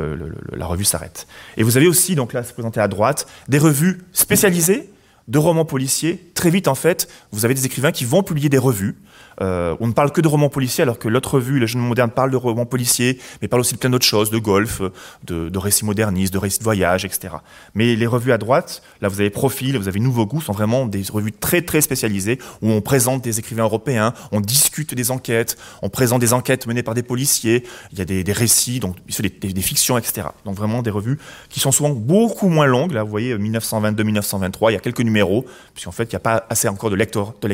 [0.54, 1.28] la revue s'arrête.
[1.58, 4.91] Et vous avez aussi, donc là, c'est présenté à droite, des revues spécialisées
[5.28, 8.58] de romans policiers, très vite en fait, vous avez des écrivains qui vont publier des
[8.58, 8.95] revues.
[9.41, 12.10] Euh, on ne parle que de romans policiers, alors que l'autre revue, le jeune moderne,
[12.10, 14.82] parle de romans policiers, mais parle aussi de plein d'autres choses, de golf,
[15.26, 17.36] de, de, récits modernistes, de récits de voyage, etc.
[17.76, 20.86] Mais les revues à droite, là vous avez Profil, vous avez Nouveau Goût, sont vraiment
[20.86, 25.58] des revues très très spécialisées, où on présente des écrivains européens, on discute des enquêtes,
[25.82, 29.62] on présente des enquêtes menées par des policiers, il y a des, récits, donc des,
[29.62, 30.28] fictions, etc.
[30.45, 31.19] Donc vraiment des revues
[31.50, 35.45] qui sont souvent beaucoup moins longues, là vous voyez 1922-1923, il y a quelques numéros
[35.73, 37.47] puisqu'en fait, il n'y a pas assez encore de lecteurs, de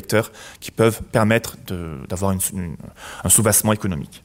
[0.60, 1.58] qui peuvent permettre
[2.10, 2.36] d'avoir
[3.24, 4.24] un soubassement économique.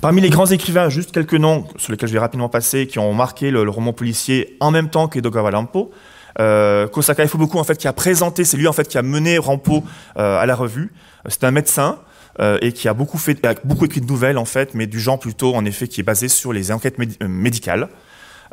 [0.00, 3.14] Parmi les grands écrivains, juste quelques noms sur lesquels je vais rapidement passer, qui ont
[3.14, 5.92] marqué le, roman policier en même temps qu'Edogawa Lampo.
[6.40, 9.38] Euh, Kosaka Ifuboku, en fait, qui a présenté, c'est lui en fait qui a mené
[9.38, 9.84] Rampo
[10.16, 10.92] euh, à la revue.
[11.28, 11.98] C'est un médecin
[12.40, 14.98] euh, et qui a beaucoup fait, a beaucoup écrit de nouvelles en fait, mais du
[14.98, 17.88] genre plutôt en effet qui est basé sur les enquêtes euh, médicales.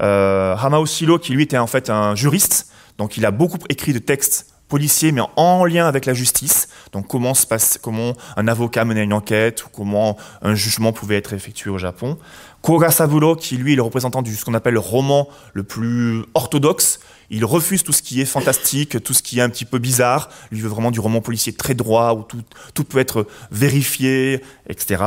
[0.01, 3.93] Euh, Hamao Shiro, qui lui était en fait un juriste, donc il a beaucoup écrit
[3.93, 6.69] de textes policiers, mais en lien avec la justice.
[6.93, 11.17] Donc comment se passe, comment un avocat menait une enquête, ou comment un jugement pouvait
[11.17, 12.17] être effectué au Japon.
[12.61, 16.23] Koga Saburo, qui lui est le représentant du ce qu'on appelle le roman le plus
[16.33, 16.99] orthodoxe.
[17.29, 20.29] Il refuse tout ce qui est fantastique, tout ce qui est un petit peu bizarre.
[20.51, 22.41] Lui veut vraiment du roman policier très droit, où tout,
[22.73, 25.03] tout peut être vérifié, etc.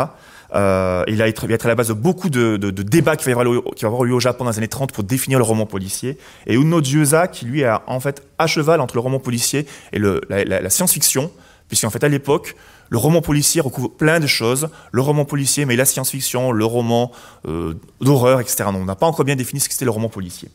[0.54, 3.40] Euh, il, a été, à la base de beaucoup de, de, de débats qui vont
[3.40, 6.18] avoir, lieu au Japon dans les années 30 pour définir le roman policier.
[6.46, 9.98] Et Uno Dzusa, qui lui est en fait à cheval entre le roman policier et
[9.98, 11.30] la science-fiction,
[11.68, 12.54] puisqu'en fait à l'époque,
[12.92, 14.68] le roman policier recouvre plein de choses.
[14.90, 17.10] Le roman policier, mais la science-fiction, le roman
[17.48, 18.64] euh, d'horreur, etc.
[18.70, 20.50] Non, on n'a pas encore bien défini ce que c'était le roman policier.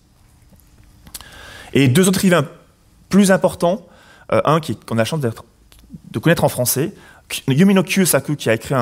[1.73, 2.45] Et deux autres écrivains
[3.09, 3.87] plus importants,
[4.31, 6.93] euh, un qu'on a la chance de connaître en français,
[7.47, 8.75] Yumino Kyosaku, qui a écrit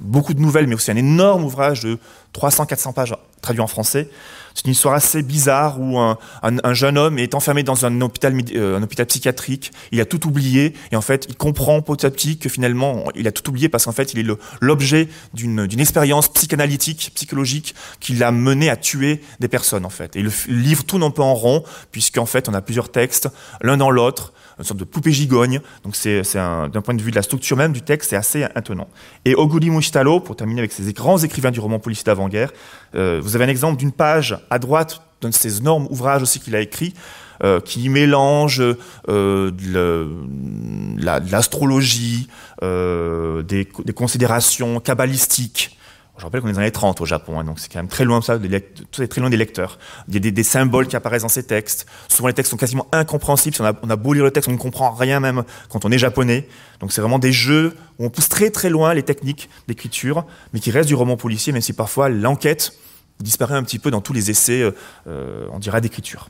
[0.00, 1.98] beaucoup de nouvelles, mais aussi un énorme ouvrage de
[2.34, 4.08] 300-400 pages traduit en français.
[4.54, 8.00] C'est une histoire assez bizarre où un, un, un, jeune homme est enfermé dans un
[8.00, 9.70] hôpital, euh, un hôpital psychiatrique.
[9.92, 13.26] Il a tout oublié et en fait, il comprend petit à petit que finalement, il
[13.28, 18.32] a tout oublié parce qu'en fait, il est l'objet d'une expérience psychanalytique, psychologique, qui l'a
[18.32, 20.16] mené à tuer des personnes en fait.
[20.16, 23.28] Et le, le livre tourne un peu en rond puisqu'en fait, on a plusieurs textes,
[23.62, 25.60] l'un dans l'autre une sorte de poupée gigogne.
[25.84, 28.88] Donc c'est d'un point de vue de la structure même du texte, c'est assez étonnant.
[29.24, 32.52] Et Oguri Mushitaro, pour terminer avec ces grands écrivains du roman policier d'avant-guerre,
[32.94, 36.40] euh, vous avez un exemple d'une page à droite d'un de ces énormes ouvrages aussi
[36.40, 36.94] qu'il a écrit,
[37.42, 38.62] euh, qui mélange
[39.08, 42.28] euh, de l'astrologie,
[42.62, 45.78] des, des, considérations kabbalistiques,
[46.20, 47.88] je rappelle qu'on est dans les années 30 au Japon, hein, donc c'est quand même
[47.88, 49.78] très loin, ça, est très loin des lecteurs.
[50.06, 51.86] Il y a des, des, symboles qui apparaissent dans ces textes.
[52.08, 53.56] Souvent, les textes sont quasiment incompréhensibles.
[53.56, 55.98] Si on a, beau lire le texte, on ne comprend rien même quand on est
[55.98, 56.46] japonais.
[56.80, 60.60] Donc c'est vraiment des jeux où on pousse très très loin les techniques d'écriture, mais
[60.60, 62.74] qui restent du roman policier, même si parfois l'enquête
[63.18, 64.62] disparaît un petit peu dans tous les essais,
[65.06, 66.28] euh, on dirait, d'écriture.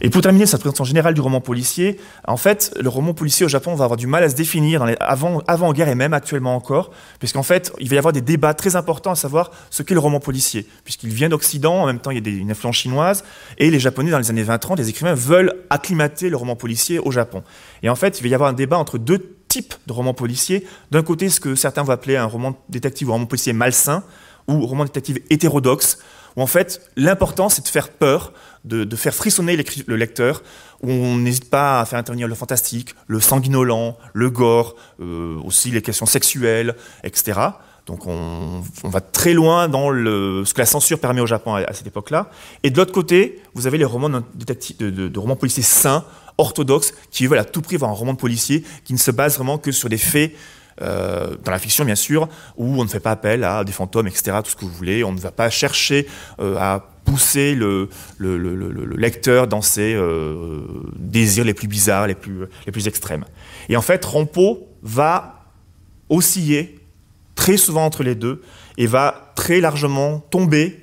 [0.00, 3.48] Et pour terminer cette présentation générale du roman policier, en fait, le roman policier au
[3.48, 6.12] Japon va avoir du mal à se définir dans les, avant, avant guerre et même
[6.12, 9.82] actuellement encore, puisqu'en fait, il va y avoir des débats très importants à savoir ce
[9.82, 12.76] qu'est le roman policier, puisqu'il vient d'Occident, en même temps il y a une influence
[12.76, 13.24] chinoise,
[13.58, 17.10] et les Japonais dans les années 20-30, les écrivains veulent acclimater le roman policier au
[17.10, 17.42] Japon.
[17.82, 20.66] Et en fait, il va y avoir un débat entre deux types de romans policiers.
[20.90, 24.02] D'un côté, ce que certains vont appeler un roman détective ou un roman policier malsain,
[24.48, 25.98] ou roman détective hétérodoxe,
[26.36, 28.32] où en fait, l'important c'est de faire peur,
[28.66, 30.42] de, faire frissonner le lecteur,
[30.82, 35.70] où on n'hésite pas à faire intervenir le fantastique, le sanguinolent, le gore, euh, aussi
[35.70, 36.74] les questions sexuelles,
[37.04, 37.40] etc.
[37.86, 41.86] Donc on, va très loin dans ce que la censure permet au Japon à, cette
[41.86, 42.30] époque-là.
[42.64, 46.04] Et de l'autre côté, vous avez les romans de, romans policiers sains,
[46.36, 49.36] orthodoxes, qui veulent à tout prix avoir un roman de policier qui ne se base
[49.36, 50.32] vraiment que sur des faits
[50.82, 54.06] euh, dans la fiction bien sûr, où on ne fait pas appel à des fantômes,
[54.06, 56.06] etc., tout ce que vous voulez, on ne va pas chercher
[56.38, 60.60] euh, à pousser le, le, le, le, lecteur dans ses euh,
[60.96, 62.48] désirs les plus bizarres, les plus,
[62.86, 63.24] extrêmes.
[63.68, 65.44] Et en fait, Rampo va
[66.08, 66.78] osciller
[67.36, 68.42] très souvent entre les deux
[68.76, 70.82] et va très largement tomber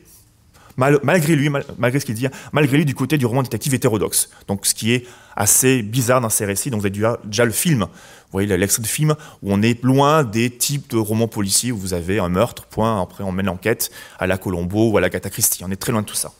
[0.75, 3.75] Mal, malgré lui, mal, malgré ce qu'il dit, malgré lui du côté du roman détective
[3.75, 4.29] hétérodoxe.
[4.47, 6.71] Donc ce qui est assez bizarre dans ces récits.
[6.71, 7.85] Donc vous avez déjà le film,
[8.33, 11.93] voyez l'extrait de film où on est loin des types de romans policiers où vous
[11.93, 15.29] avez un meurtre, point, après on mène l'enquête à la Colombo ou à la Gata
[15.29, 15.63] Christie.
[15.63, 16.31] On est très loin de tout ça.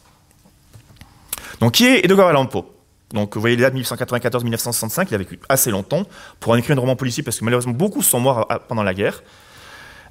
[1.60, 2.66] Donc qui est Edgar Allan Poe?
[3.14, 6.04] Donc, vous voyez, là de 1894-1965, il a vécu assez longtemps
[6.40, 9.24] pour en écrire un roman policier parce que malheureusement beaucoup sont morts pendant la guerre.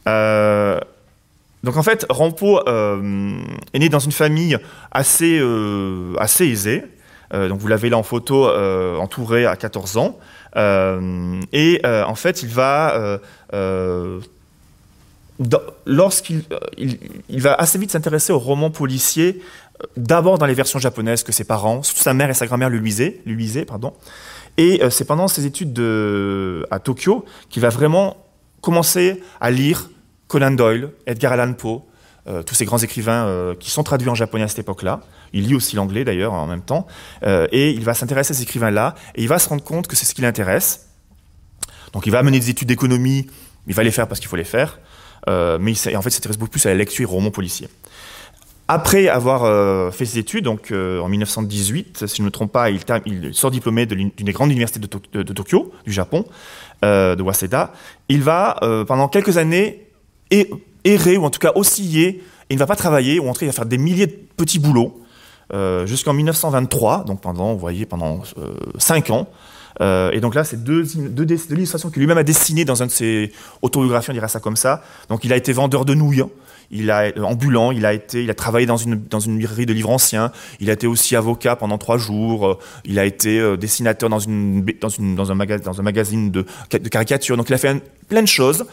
[0.09, 0.79] Euh,
[1.65, 3.41] donc en fait, Rampo euh,
[3.73, 4.57] est né dans une famille
[4.93, 6.85] assez, euh, aisée.
[7.33, 8.47] Donc vous l'avez là en photo,
[9.01, 10.19] entouré à 14 ans.
[10.57, 13.19] Euh, et en fait, il va
[15.87, 16.43] lorsqu'il
[16.79, 19.41] il, va assez vite s'intéresser aux romans policiers
[19.97, 23.21] d'abord dans les versions japonaises que ses parents, sa mère et sa grand-mère lui lisaient,
[23.27, 23.95] lui lisaient pardon.
[24.59, 28.17] Et c'est pendant ses études de, à Tokyo qu'il va vraiment
[28.61, 29.91] commencer à lire
[30.29, 31.83] Conan Doyle, Edgar Allan Poe,
[32.47, 35.01] tous ces grands écrivains qui sont traduits en japonais à cette époque-là.
[35.33, 36.87] Il lit aussi l'anglais d'ailleurs en même temps.
[37.25, 40.05] et il va s'intéresser à ces écrivains-là et il va se rendre compte que c'est
[40.05, 40.87] ce qui l'intéresse.
[41.93, 43.27] Donc il va mener des études d'économie,
[43.67, 44.81] il va les faire parce qu'il faut les faire,
[45.29, 47.69] euh, mais il, en fait s'intéresse beaucoup plus à la lecture et au roman policier.
[48.69, 52.53] Après avoir euh, fait ses études, donc euh, en 1918, si je ne me trompe
[52.53, 56.25] pas, il, il sort diplômé d'une des grandes universités de, de, Tokyo, du Japon,
[56.83, 57.73] de Waseda.
[58.09, 59.87] Il va pendant quelques années
[60.85, 63.45] errer ou en tout cas osciller et il ne va pas travailler ou en tout
[63.45, 64.99] il va faire des milliers de petits boulots
[65.85, 68.23] jusqu'en 1923, donc pendant, voyez, pendant
[68.79, 69.29] cinq ans.
[69.81, 72.87] Euh, et donc là, c'est deux, deux, deux, illustrations que lui-même a dessinées dans un
[72.87, 74.83] de ses autobiographies, on dirait ça comme ça.
[75.09, 76.25] Donc il a été vendeur de nouilles,
[76.71, 79.67] il a euh, ambulant, il a été, il a travaillé dans une dans une librairie
[79.67, 80.33] de livres anciens.
[80.61, 82.47] Il a été aussi avocat pendant trois jours.
[82.47, 86.31] Euh, il a été dessinateur dans une dans une dans un magazine dans un magazine
[86.31, 87.37] de, de caricatures.
[87.37, 88.67] Donc il a fait plein de choses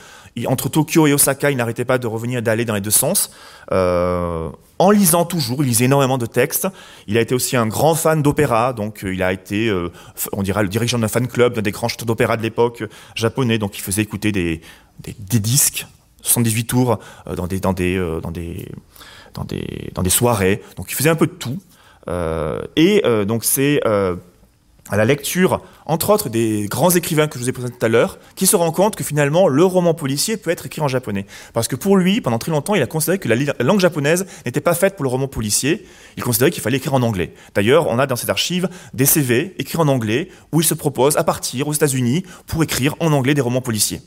[0.48, 3.32] entre Tokyo et Osaka, il n'arrêtait pas de revenir et d'aller dans les deux sens.
[3.72, 6.68] Euh, en lisant toujours, il lisait énormément de textes.
[7.08, 9.92] Il a été aussi un grand fan d'opéra, donc euh, il a été, euh,
[10.32, 12.84] on dirait, le dirigeant d'un fan club, d'un des grands chanteurs d'opéra de l'époque
[13.16, 14.62] japonais, donc il faisait écouter des
[15.40, 15.86] disques,
[16.22, 17.00] 78 tours,
[17.36, 18.68] dans des, dans des, dans des,
[19.34, 20.62] dans des, dans des soirées.
[20.78, 21.60] Donc il faisait un peu de tout.
[22.76, 23.82] et donc c'est
[24.90, 27.90] à la lecture, entre autres, des grands écrivains que je vous ai présentés tout à
[27.90, 31.26] l'heure, qui se rend compte que finalement, le roman policier peut être écrit en japonais.
[31.54, 34.62] Parce que pour lui, pendant très longtemps, il a considéré que la langue japonaise n'était
[34.62, 35.86] pas faite pour le roman policier.
[36.18, 37.34] Il considérait qu'il fallait écrire en anglais.
[37.56, 41.18] D'ailleurs, on a dans ses archives des CV écrits en anglais où il se propose
[41.18, 44.02] à partir aux États-Unis pour écrire en anglais des romans policiers.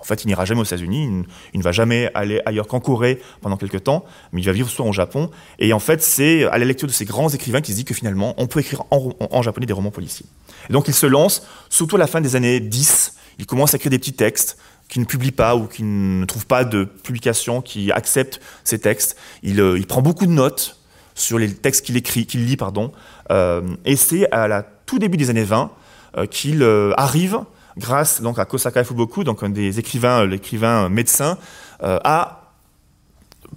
[0.00, 3.20] En fait, il n'ira jamais aux États-Unis, il, ne va jamais aller ailleurs qu'en Corée
[3.42, 5.30] pendant quelques temps, mais il va vivre soit au Japon.
[5.58, 7.94] Et en fait, c'est à la lecture de ces grands écrivains qu'il se dit que
[7.94, 10.26] finalement, on peut écrire en, japonais des romans policiers.
[10.68, 13.76] Et donc, il se lance, surtout à la fin des années 10, il commence à
[13.76, 14.56] écrire des petits textes
[14.88, 19.16] qu'il ne publie pas ou qu'il ne trouve pas de publication qui accepte ces textes.
[19.42, 20.78] Il, euh, prend beaucoup de notes
[21.14, 22.92] sur les textes qu'il écrit, qu'il lit, pardon.
[23.30, 25.70] Euh, et c'est à la tout début des années 20
[26.16, 26.64] euh, qu'il
[26.96, 27.40] arrive
[27.80, 31.38] grâce donc à Kosaka Fuboku, donc un des écrivains, l'écrivain médecin,
[31.82, 32.36] euh, a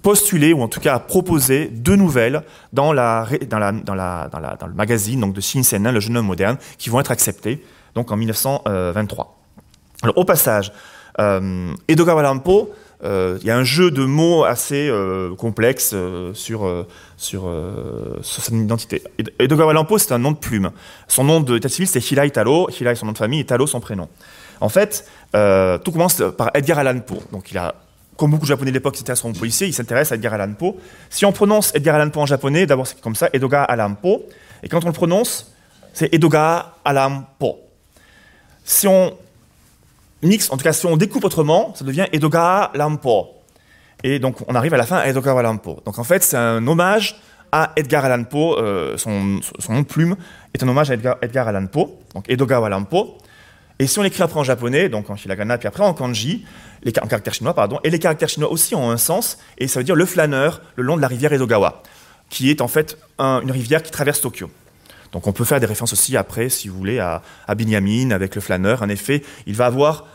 [0.02, 5.92] postulé ou en tout cas a proposé deux nouvelles dans, le magazine donc de Shinsenin,
[5.92, 7.62] le jeune homme moderne, qui vont être acceptées
[7.94, 9.38] donc en 1923.
[10.02, 10.72] Alors au passage,
[11.20, 16.32] euh, Edogawa Lampo euh, il y a un jeu de mots assez euh, complexe euh,
[16.34, 17.50] sur, sur,
[18.22, 19.02] son identité.
[19.38, 20.70] Edogawa Lampo, c'est un nom de plume.
[21.08, 22.68] Son nom d'état civil, c'est Hira Italo.
[22.68, 24.08] Est son nom de famille, Italo son prénom.
[24.60, 27.20] En fait, tout commence par Edgar Allan Poe.
[27.32, 27.52] Donc
[28.16, 30.52] comme beaucoup de japonais de l'époque, c'était à son policier, il s'intéresse à Edgar Allan
[30.54, 30.76] Poe.
[31.10, 34.20] Si on prononce Edgar Allan Poe en japonais, d'abord c'est comme ça, Edoga Allan Poe.
[34.62, 35.52] Et quand on le prononce,
[35.92, 37.56] c'est Edoga Allan Poe.
[38.64, 39.16] Si on
[40.50, 43.28] en tout cas si on découpe autrement, ça devient Edogawa Lampo.
[44.02, 45.80] Et donc on arrive à la fin à Edogawa Lampo.
[45.84, 47.16] Donc en fait c'est un hommage
[47.54, 50.16] à Edgar Allan Poe, euh, son, nom de plume
[50.52, 53.16] est un hommage à Edgar, Allan Poe, donc Edogawa Lampo.
[53.78, 56.44] Et si on l'écrit après en japonais, donc en hiragana, puis après en kanji,
[56.84, 59.84] en caractère chinois, pardon, et les caractères chinois aussi ont un sens, et ça veut
[59.84, 61.84] dire le flâneur le long de la rivière Edogawa,
[62.28, 64.50] qui est en fait une rivière qui traverse Tokyo.
[65.12, 68.34] Donc on peut faire des références aussi après, si vous voulez, à, à Binyamin avec
[68.34, 68.82] le flâneur.
[68.82, 70.06] En effet, il va avoir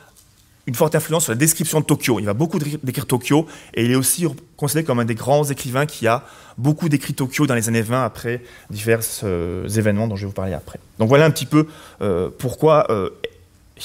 [0.70, 2.20] une forte influence sur la description de Tokyo.
[2.20, 5.88] Il va beaucoup décrire Tokyo et il est aussi considéré comme un des grands écrivains
[5.88, 6.24] qui a
[6.60, 10.34] beaucoup décrit Tokyo dans les années 20 après divers euh, événements dont je vais vous
[10.34, 10.80] parler après.
[11.00, 11.66] Donc voilà un petit peu
[12.04, 13.10] euh, pourquoi euh,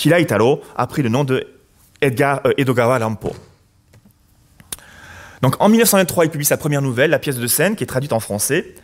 [0.05, 1.47] Hira Italo a pris le nom de
[2.03, 3.33] Edgar Edogawa Lampo.
[5.41, 8.13] Donc en 1923, il publie sa première nouvelle, La pièce de scène, qui est traduite
[8.13, 8.75] en français.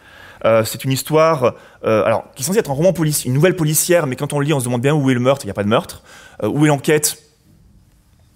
[0.42, 4.16] c'est une histoire, alors qui est censée être un roman policier, une nouvelle policière, mais
[4.16, 5.44] quand on le lit, on se demande bien où est le meurtre.
[5.44, 6.02] Il n'y a pas de meurtre.
[6.42, 7.29] où est l'enquête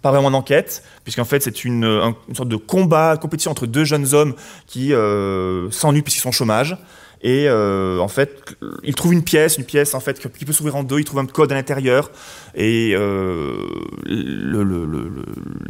[0.04, 4.34] pas vraiment d'enquête, puisqu'en fait c'est une, sorte de combat, compétition entre deux jeunes hommes
[4.66, 6.76] qui euh, s'ennuient puisqu'ils sont au chômage.
[7.22, 10.76] Et euh, en fait, ils trouvent une pièce, une pièce en fait qui peut s'ouvrir
[10.76, 10.98] en deux.
[10.98, 12.10] Ils trouvent un code à l'intérieur.
[12.54, 13.66] Et euh,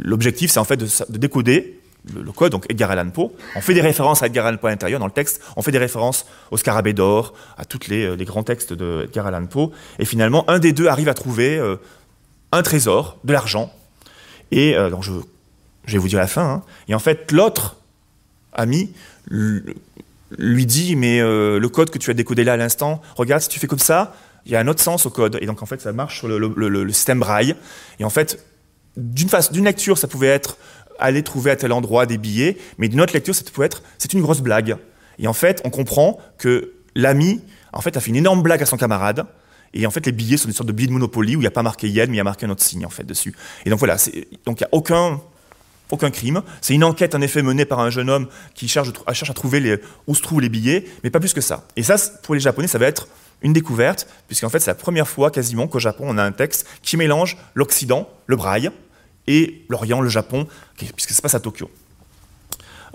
[0.03, 1.79] l'objectif, c'est en fait de, décoder
[2.13, 3.31] le, code, donc Edgar Allan Poe.
[3.55, 5.41] On fait des références à Edgar Allan Poe à l'intérieur dans le texte.
[5.55, 9.45] On fait des références au Scarabée d'or, à tous les, les, grands textes de Allan
[9.45, 9.71] Poe.
[9.97, 11.57] Et finalement, un des deux arrive à trouver
[12.51, 13.71] un trésor, de l'argent,
[14.51, 15.11] et euh, donc je,
[15.87, 16.45] vais vous dire la fin.
[16.45, 16.63] Hein.
[16.87, 17.77] Et en fait, l'autre
[18.53, 18.91] ami
[19.29, 23.49] lui dit Mais euh, le code que tu as décodé là à l'instant, regarde, si
[23.49, 25.37] tu fais comme ça, il y a un autre sens au code.
[25.41, 27.55] Et donc, en fait, ça marche sur le, système braille.
[27.99, 28.43] Et en fait,
[28.95, 30.57] d'une lecture, ça pouvait être
[30.97, 34.13] aller trouver à tel endroit des billets, mais d'une autre lecture, ça pouvait être c'est
[34.13, 34.77] une grosse blague.
[35.19, 37.41] Et en fait, on comprend que l'ami,
[37.73, 39.25] en fait, a fait une énorme blague à son camarade.
[39.75, 41.47] Et en fait, les billets sont des sortes de billets de Monopoly où il n'y
[41.47, 43.35] a pas marqué yen, mais il y a marqué un autre signe en fait dessus.
[43.65, 43.97] Et donc voilà,
[44.45, 45.21] donc il n'y a aucun
[45.91, 46.41] aucun crime.
[46.61, 49.59] C'est une enquête en effet menée par un jeune homme qui cherche, cherche à trouver
[49.59, 51.67] les, où se trouvent les billets, mais pas plus que ça.
[51.75, 53.07] Et ça, pour les Japonais, ça va être
[53.41, 56.65] une découverte, puisqu'en fait, c'est la première fois quasiment qu'au Japon, on a un texte
[56.81, 58.71] qui mélange l'Occident, le braille,
[59.27, 61.69] et l'Orient, le Japon, puisque ça se passe à Tokyo.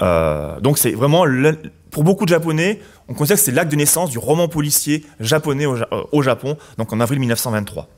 [0.02, 1.24] Euh, donc c'est vraiment,
[1.90, 5.66] pour beaucoup de Japonais, on considère que c'est l'acte de naissance du roman policier japonais
[5.66, 7.88] au, euh, Japon, donc en avril 1923.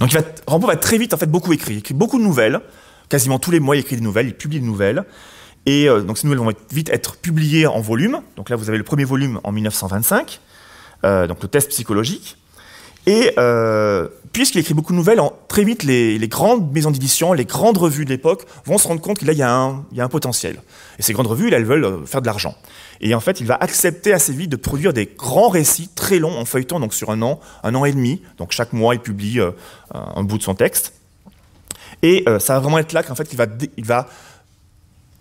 [0.00, 2.24] Donc il va, Rampo va très vite en fait beaucoup écrire, il écrit beaucoup de
[2.24, 2.60] nouvelles,
[3.08, 5.04] quasiment tous les mois il écrit des nouvelles, il publie des nouvelles,
[5.66, 8.20] et euh, donc ces nouvelles vont vite être publiées en volume.
[8.36, 10.40] Donc là vous avez le premier volume en 1925,
[11.02, 12.38] donc le test psychologique.
[13.06, 17.76] Et euh, puisqu'il écrit beaucoup de nouvelles, très vite, les, grandes maisons d'édition, les grandes
[17.76, 20.62] revues de l'époque vont se rendre compte qu'il y, a un potentiel.
[20.98, 22.54] Et ces grandes revues, elles veulent euh, faire de l'argent.
[23.00, 26.38] Et en fait, il va accepter assez vite de produire des grands récits très longs
[26.38, 28.22] en feuilleton, donc sur un an, un an et demi.
[28.38, 29.50] Donc chaque mois, il publie euh,
[29.92, 30.94] un bout de son texte.
[32.02, 34.06] Et ça va vraiment être là qu'en fait, il va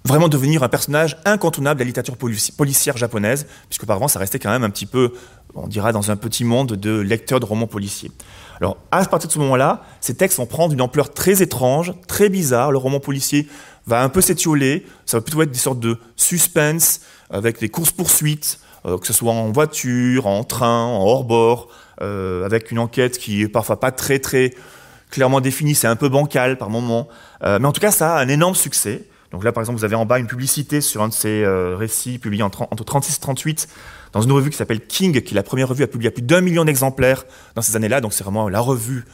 [0.05, 4.49] vraiment devenir un personnage incontournable de la littérature policière japonaise, puisque par ça restait quand
[4.49, 5.13] même un petit peu,
[5.55, 8.11] on dira, dans un petit monde de lecteurs de romans policiers.
[8.59, 12.29] Alors, à partir de ce moment-là, ces textes vont prendre une ampleur très étrange, très
[12.29, 12.71] bizarre.
[12.71, 13.47] Le roman policier
[13.87, 18.59] va un peu s'étioler, ça va plutôt être des sortes de suspense, avec des courses-poursuites,
[18.85, 21.69] euh, que ce soit en voiture, en train, en hors-bord,
[22.01, 24.53] euh, avec une enquête qui est parfois pas très très
[25.09, 27.07] clairement définie, c'est un peu bancal par moments.
[27.43, 29.07] Euh, mais en tout cas, ça a un énorme succès.
[29.33, 31.75] Donc là, par exemple, vous avez en bas une publicité sur un de ces euh,
[31.75, 33.67] récits publiés entre 36 et 38
[34.13, 36.39] dans une revue qui s'appelle King, qui est la première revue à publier plus d'un
[36.39, 37.99] million d'exemplaires dans ces années-là.
[37.99, 39.05] Donc c'est vraiment la revue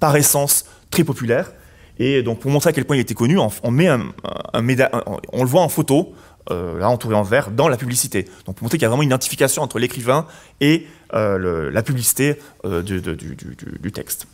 [0.00, 1.52] par essence très populaire.
[2.00, 6.12] Et donc pour montrer à quel point il était connu, on le voit en photo,
[6.50, 8.24] euh, là entouré en vert, dans la publicité.
[8.46, 10.26] Donc pour montrer qu'il y a vraiment une identification entre l'écrivain
[10.60, 14.26] et euh, la publicité du, du texte.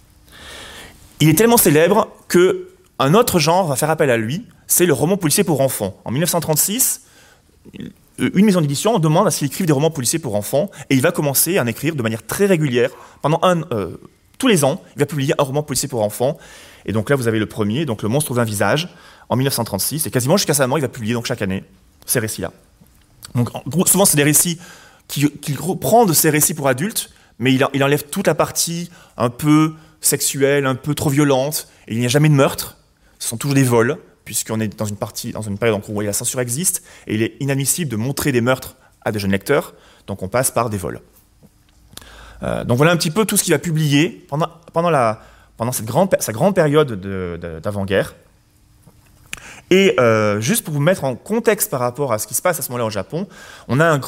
[1.21, 4.93] Il est tellement célèbre que un autre genre va faire appel à lui, c'est le
[4.93, 5.97] roman policier pour enfants.
[6.05, 7.01] En 1936,
[8.19, 11.01] une maison d'édition demande à ce qu'il écrive des romans policiers pour enfants, et il
[11.01, 12.91] va commencer à en écrire de manière très régulière.
[13.23, 13.41] Pendant
[13.73, 13.97] euh,
[14.37, 16.37] tous les ans, il va publier un roman policier pour enfants.
[16.85, 18.95] Et donc là, vous avez le premier, donc Le monstre d'un visage,
[19.31, 21.65] en 1936, et quasiment jusqu'à sa mort, il va publier donc chaque année
[22.07, 22.53] ces récits-là.
[23.35, 23.51] Donc
[23.89, 24.59] souvent, c'est des récits
[25.07, 28.91] qu'il qui reprend de ces récits pour adultes, mais il, il enlève toute la partie
[29.17, 32.79] un peu sexuelle, un peu trop violente, et il n'y a jamais de meurtre
[33.19, 33.99] ce sont toujours des vols,
[34.29, 37.37] puisqu'on est dans une partie, dans une période où la censure existe, et il est
[37.41, 39.73] inadmissible de montrer des meurtres à des jeunes lecteurs,
[40.07, 41.01] donc on passe par des vols.
[42.43, 46.33] Euh, donc voilà un petit peu tout ce qu'il a publié pendant, cette grande, sa
[46.33, 46.93] grande période
[47.63, 48.17] d'avant-guerre.
[49.71, 52.59] Et euh, juste pour vous mettre en contexte par rapport à ce qui se passe
[52.59, 53.27] à ce moment-là au Japon,
[53.67, 53.99] on a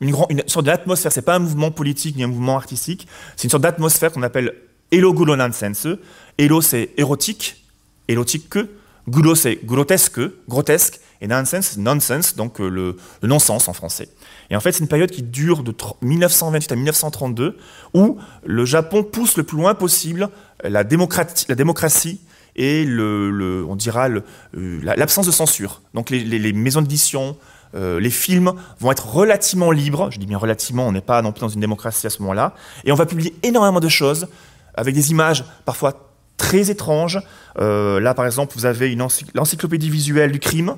[0.00, 3.62] une sorte d'atmosphère, c'est pas un mouvement politique ni un mouvement artistique, c'est une sorte
[3.62, 4.52] d'atmosphère qu'on appelle
[4.92, 5.88] Elo Gulonan Sense.
[6.36, 7.64] Elo c'est érotique,
[8.08, 8.68] érotique que,
[9.08, 14.08] gudo c'est grotesque, grotesque, et nonsense, nonsense, donc euh, le, non-sens en français.
[14.50, 17.56] Et en fait, c'est une période qui dure de 1928 à 1932,
[17.94, 20.28] où le Japon pousse le plus loin possible
[20.62, 22.20] la, démocratie, la démocratie
[22.56, 25.80] et le, on dira euh, l'absence de censure.
[25.94, 27.36] Donc les, maisons d'édition,
[27.74, 30.10] euh, les films vont être relativement libres.
[30.10, 32.54] Je dis bien relativement, on n'est pas non plus dans une démocratie à ce moment-là.
[32.84, 34.28] Et on va publier énormément de choses
[34.74, 37.20] avec des images parfois très étranges.
[37.58, 38.96] Euh, là, par exemple, vous avez
[39.34, 40.76] l'encyclopédie visuelle du crime.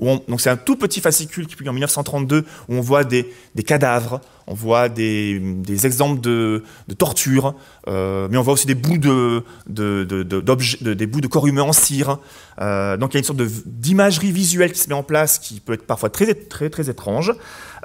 [0.00, 3.26] donc c'est un tout petit fascicule qui publie en 1932 où on voit des,
[3.66, 5.40] cadavres, on voit des,
[5.86, 6.62] exemples de,
[6.98, 7.54] torture,
[7.88, 12.18] euh, mais on voit aussi des bouts de, des bouts de corps humains en cire.
[12.60, 15.60] Euh, donc il y a une sorte d'imagerie visuelle qui se met en place qui
[15.60, 17.32] peut être parfois très très très étrange.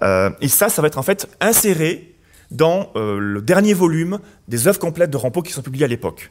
[0.01, 2.09] et ça, ça va être en fait inséré
[2.51, 6.29] dans le dernier volume des œuvres complètes de Rampo qui sont publiées à l'époque.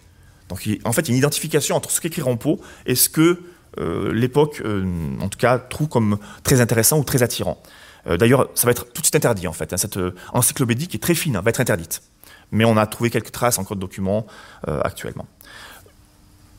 [0.53, 3.41] Donc en fait, il y a une identification entre ce qu'écrit Rampo et ce que
[3.79, 4.85] euh, l'époque, euh,
[5.19, 7.63] en tout cas, trouve comme très intéressant ou très attirant.
[8.07, 9.73] Euh, d'ailleurs, ça va être tout de suite interdit, en fait.
[9.73, 9.99] Hein, cette
[10.35, 12.03] encyclopédie qui est très fine hein, va être interdite.
[12.51, 14.27] Mais on a trouvé quelques traces en code document
[14.67, 15.27] actuellement.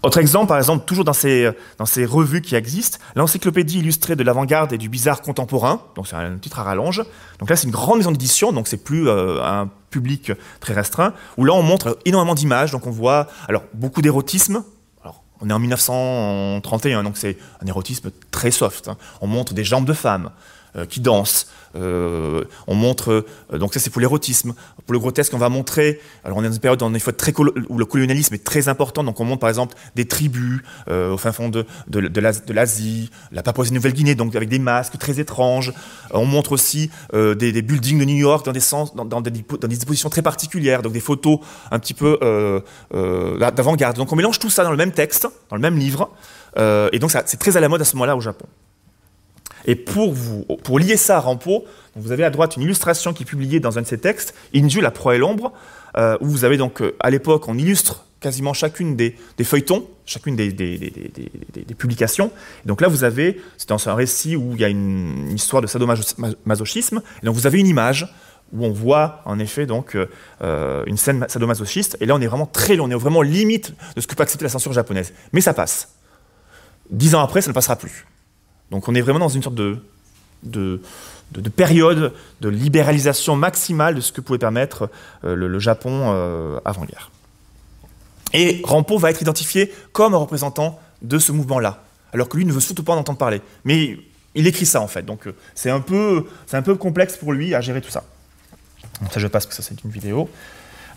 [0.04, 4.24] Autre exemple, par exemple, toujours dans ces, dans ces revues qui existent, l'encyclopédie illustrée de
[4.24, 7.04] l'avant-garde et du bizarre contemporain, donc c'est un titre à rallonge.
[7.40, 11.14] Donc là, c'est une grande maison d'édition, donc c'est plus euh, un public très restreint,
[11.38, 14.66] où là, on montre énormément d'images, donc on voit alors beaucoup d'érotisme.
[15.04, 18.90] Alors, on est en 1931, donc c'est un érotisme très soft.
[18.90, 18.98] Hein.
[19.22, 20.32] On montre des jambes de femmes,
[20.90, 21.48] qui dansent.
[21.76, 24.54] Euh, on montre, euh, donc ça c'est pour l'érotisme.
[24.86, 28.36] Pour le grotesque, on va montrer, alors on est dans une période où, le colonialisme
[28.36, 31.66] est très important, donc on montre par exemple des tribus au fin fond de,
[32.54, 35.74] l'Asie, la Papouasie-Nouvelle-Guinée, donc avec des masques très étranges.
[36.12, 38.62] on montre aussi des, buildings de New York dans, des,
[39.06, 41.40] dans des dispositions très particulières, donc des photos
[41.72, 42.20] un petit peu
[42.92, 43.98] d'avant-garde.
[43.98, 46.10] Donc on mélange tout ça dans le même texte, dans le même livre,
[46.58, 48.46] et donc c'est très à la mode à ce moment-là au Japon.
[49.66, 53.24] Et pour, vous, pour lier ça à Rampo, vous avez à droite une illustration qui
[53.24, 55.54] est publiée dans un de ses textes, Inju, la proie et l'ombre,
[55.98, 60.36] euh, où vous avez donc, euh, à l'époque, on illustre quasiment chacune des, feuilletons, chacune
[60.36, 62.32] des, des, publications.
[62.64, 65.62] Et donc là, vous avez, c'est dans un récit où il y a une, histoire
[65.62, 68.08] de sadomasochisme, et donc vous avez une image
[68.54, 69.98] où on voit en effet donc
[70.42, 73.74] euh, une scène sadomasochiste, et là on est vraiment très loin, on est vraiment limite
[73.96, 75.12] de ce que peut accepter la censure japonaise.
[75.34, 75.90] Mais ça passe.
[76.90, 78.06] Dix ans après, ça ne passera plus.
[78.74, 79.78] Donc on est vraiment dans une sorte de,
[80.42, 80.80] de,
[81.56, 82.12] période
[82.42, 84.90] de libéralisation maximale de ce que pouvait permettre
[85.24, 87.12] euh, le, Japon euh, avant-guerre.
[88.34, 92.52] Et Rampo va être identifié comme un représentant de ce mouvement-là, alors que lui ne
[92.52, 93.44] veut surtout pas en entendre parler.
[93.64, 93.96] Mais
[94.34, 97.54] il écrit ça en fait, donc euh, c'est un, peu, un peu complexe pour lui
[97.54, 98.04] à gérer tout ça.
[99.12, 100.28] ça je passe parce que ça c'est une vidéo.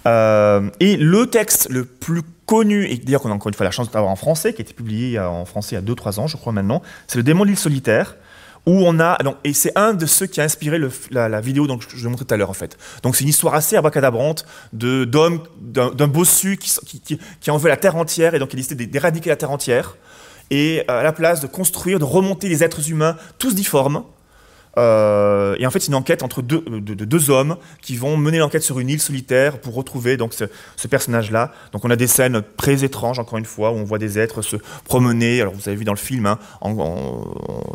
[0.07, 3.91] Et le texte le plus connu, et d'ailleurs qu'on a encore une fois la chance
[3.91, 6.37] d'avoir en français, qui a été publié en français il y a 2-3 ans, je
[6.37, 8.17] crois maintenant, c'est Le démon de l'île solitaire,
[8.67, 10.81] où on a, et c'est un de ceux qui a inspiré
[11.11, 12.77] la, vidéo dont je, vous montrais tout à l'heure en fait.
[13.03, 17.97] Donc c'est une histoire assez abracadabrante de d'homme, d'un bossu qui, qui, qui, la terre
[17.97, 19.97] entière et donc il a décidé d'éradiquer la terre entière
[20.51, 24.03] et à la place de construire, de remonter les êtres humains tous difformes
[24.79, 28.39] euh, et en fait, c'est une enquête entre deux, de, deux hommes qui vont mener
[28.39, 31.53] l'enquête sur une île solitaire pour retrouver donc ce, personnage-là.
[31.73, 34.43] Donc, on a des scènes très étranges, encore une fois, où on voit des êtres
[34.43, 35.41] se promener.
[35.41, 36.39] Alors, vous avez vu dans le film, hein,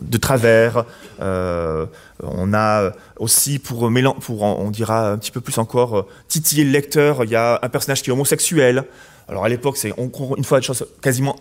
[0.02, 0.86] de travers.
[1.22, 1.86] Euh,
[2.24, 3.92] on a aussi, pour,
[4.22, 7.60] pour, on dira un petit peu plus encore, euh, titiller le lecteur, il y a
[7.62, 8.86] un personnage qui est homosexuel.
[9.28, 11.36] Alors, à l'époque, c'est une fois des choses quasiment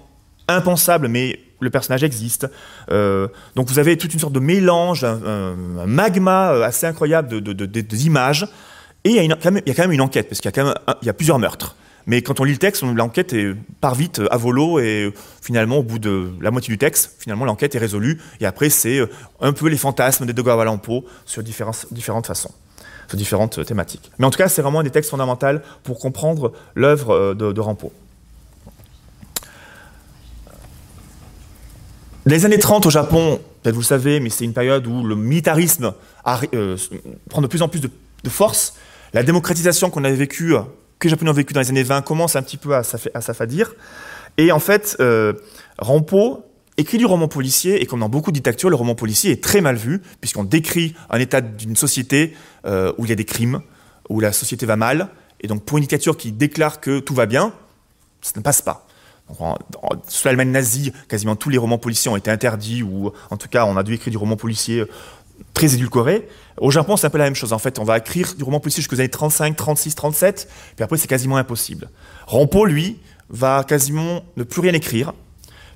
[0.49, 2.49] impensable, mais le personnage existe.
[2.91, 5.55] Euh, donc vous avez toute une sorte de mélange, un,
[5.87, 8.49] magma euh, assez incroyable d'images.
[9.05, 11.39] Et il y, a quand même une enquête, parce qu'il y, a quand même plusieurs
[11.39, 11.77] meurtres.
[12.07, 13.35] Mais quand on lit le texte, l'enquête
[13.81, 17.45] part vite euh, à volo et finalement, au bout de la moitié du texte, finalement
[17.45, 18.21] l'enquête est résolue.
[18.41, 19.01] Et après, c'est
[19.41, 22.53] un peu les fantasmes des Dogawa Lampo sur différentes, façons,
[23.09, 24.11] sur différentes thématiques.
[24.19, 27.61] Mais en tout cas, c'est vraiment un des textes fondamentaux pour comprendre l'œuvre de, de.
[32.31, 35.17] Les années 30 au Japon, peut-être vous le savez, mais c'est une période où le
[35.17, 35.95] militarisme
[36.55, 36.77] euh,
[37.29, 37.91] prend de plus en plus de,
[38.29, 38.77] force.
[39.13, 40.55] La démocratisation qu'on avait vécue,
[41.01, 43.75] que les Japonais ont vécu dans les années 20, commence un petit peu à, s'affadir.
[44.39, 45.33] Et en fait, euh,
[45.79, 46.45] Rampo
[46.77, 49.61] écrit du roman policier, et comme dans beaucoup de dictatures, le roman policier est très
[49.61, 53.61] mal vu, puisqu'on décrit un état d'une société euh, où il y a des crimes,
[54.09, 55.09] où la société va mal,
[55.41, 57.53] et donc pour une dictature qui déclare que tout va bien,
[58.23, 58.87] ça ne passe pas
[60.09, 63.65] sous l'Allemagne nazie, quasiment tous les romans policiers ont été interdits, ou en tout cas,
[63.65, 64.89] on a dû écrire du roman policier euh,
[65.55, 66.29] très édulcoré.
[66.59, 67.53] Au Japon, c'est un peu la même chose.
[67.53, 70.97] En fait, on va écrire du roman policier jusqu'aux années 35, 36, 37, puis après,
[70.97, 71.91] c'est quasiment impossible.
[72.27, 75.13] Rampo, lui, va quasiment ne plus rien écrire,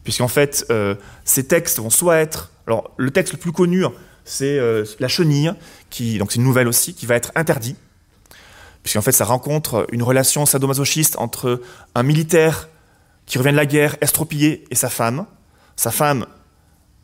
[0.03, 0.95] puisqu'en fait, euh,
[1.25, 2.51] ses textes vont soit être.
[2.67, 3.85] Alors, le texte le plus connu,
[4.25, 5.53] c'est euh, La Chenille,
[5.91, 7.77] qui, donc c'est une nouvelle aussi, qui va être interdit,
[8.83, 11.63] puisqu'en fait, ça rencontre une relation sadomasochiste entre
[11.95, 12.69] un militaire
[13.27, 15.27] qui revient de la guerre, estropié, et sa femme.
[15.77, 16.27] Sa femme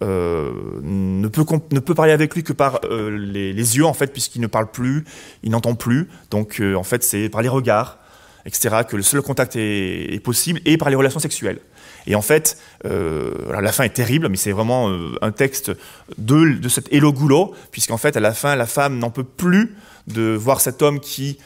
[0.03, 0.51] euh,
[0.83, 4.41] ne, peut, ne peut parler avec lui que par euh, les, yeux, en fait, puisqu'il
[4.41, 5.05] ne parle plus,
[5.43, 6.09] il n'entend plus.
[6.31, 7.99] Donc, euh, en fait, c'est par les regards,
[8.47, 11.59] etc., que le seul contact est, possible, et par les relations sexuelles.
[12.07, 14.91] Et en fait, la fin est terrible, mais c'est vraiment
[15.21, 15.71] un texte
[16.17, 19.77] de, de cet Hello Goulot, puisqu'en fait, à la fin, la femme n'en peut plus
[20.07, 21.39] de voir cet homme qui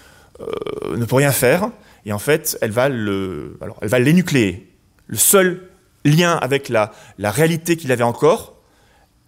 [0.97, 1.71] ne peut rien faire,
[2.07, 4.71] et en fait, elle va le, alors, l'énucléer.
[5.07, 5.69] Le seul
[6.05, 8.55] lien avec la, réalité qu'il avait encore,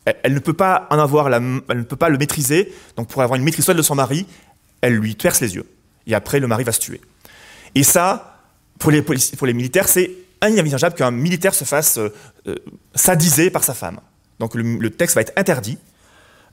[0.05, 2.73] elle, ne peut pas en avoir, elle ne peut pas le maîtriser.
[2.97, 4.27] Donc, pour avoir une maîtrise seule de son mari,
[4.81, 5.67] elle lui perce les yeux.
[6.07, 7.01] Et après, le mari va se tuer.
[7.75, 8.41] Et ça,
[8.79, 9.03] pour les,
[9.55, 10.11] militaires, c'est
[10.47, 12.13] inenvisageable qu'un militaire se fasse euh,
[12.47, 12.55] euh,
[12.95, 14.01] sadiser par sa femme.
[14.39, 15.79] Donc, le, texte va être interdit.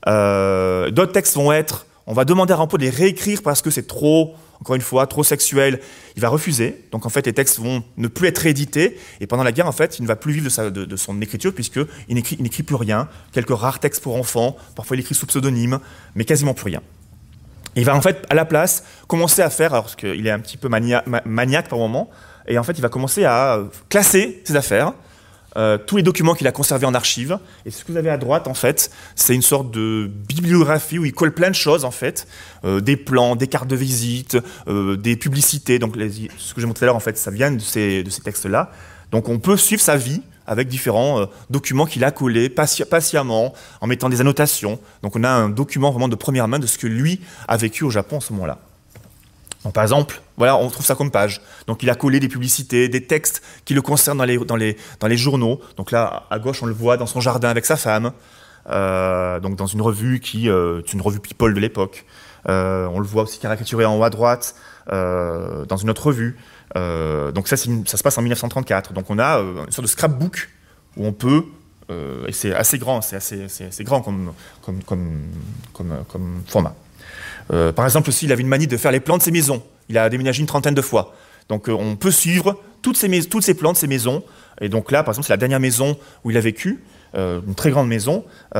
[0.08, 3.70] Euh, d'autres textes vont être, on va demander à Rampo de les réécrire parce que
[3.70, 4.34] c'est trop
[4.64, 5.78] encore une fois, trop sexuel,
[6.16, 6.86] il va refuser.
[6.90, 8.98] Donc en fait, les textes vont ne plus être réédités.
[9.20, 12.14] Et pendant la guerre, en fait, il ne va plus vivre de, son écriture puisqu'il
[12.14, 13.06] n'écrit, n'écrit plus rien.
[13.32, 14.56] Quelques rares textes pour enfants.
[14.74, 15.80] Parfois, il écrit sous pseudonyme,
[16.14, 16.80] mais quasiment plus rien.
[17.76, 20.56] il va en fait, à la place, commencer à faire, parce qu'il est un petit
[20.56, 22.08] peu maniaque par moment,
[22.48, 24.94] et en fait, il va commencer à classer ses affaires
[25.56, 27.38] euh, tous les documents qu'il a conservés en archive.
[27.64, 31.04] Et ce que vous avez à droite, en fait, c'est une sorte de bibliographie où
[31.04, 32.26] il colle plein de choses, en fait,
[32.64, 34.36] euh, des plans, des cartes de visite,
[34.68, 35.78] euh, des publicités.
[35.78, 38.10] Donc, ce que j'ai montré tout à l'heure, en fait, ça vient de ces, de
[38.10, 38.72] ces textes-là.
[39.12, 44.10] Donc, on peut suivre sa vie avec différents documents qu'il a collés patiemment, en mettant
[44.10, 44.78] des annotations.
[45.02, 47.84] Donc, on a un document vraiment de première main de ce que lui a vécu
[47.84, 48.58] au Japon en ce moment-là
[49.72, 51.40] par exemple, voilà, on trouve ça comme page.
[51.66, 54.76] Donc il a collé des publicités, des textes qui le concernent dans les, dans les,
[55.00, 55.60] dans les journaux.
[55.76, 58.12] Donc là, à gauche, on le voit dans son jardin avec sa femme,
[58.68, 62.04] euh, donc dans une revue qui euh, est une revue People de l'époque.
[62.46, 64.54] Euh, on le voit aussi caricaturé en haut à droite
[64.86, 66.36] dans une autre revue.
[66.74, 68.92] donc ça, ça se passe en 1934.
[68.92, 70.50] Donc on a une sorte de scrapbook
[70.98, 71.44] où on peut
[71.88, 74.82] et c'est assez grand, c'est assez, grand comme, comme,
[75.72, 76.74] comme, comme format.
[77.52, 79.62] Euh, par exemple, aussi, il avait une manie de faire les plans de ses maisons.
[79.88, 81.14] Il a déménagé une trentaine de fois.
[81.48, 84.22] Donc, euh, on peut suivre toutes ces, toutes ces plans de ses maisons.
[84.60, 86.84] Et donc là, par exemple, c'est la dernière maison où il a vécu,
[87.14, 88.24] euh, une très grande maison,
[88.54, 88.58] et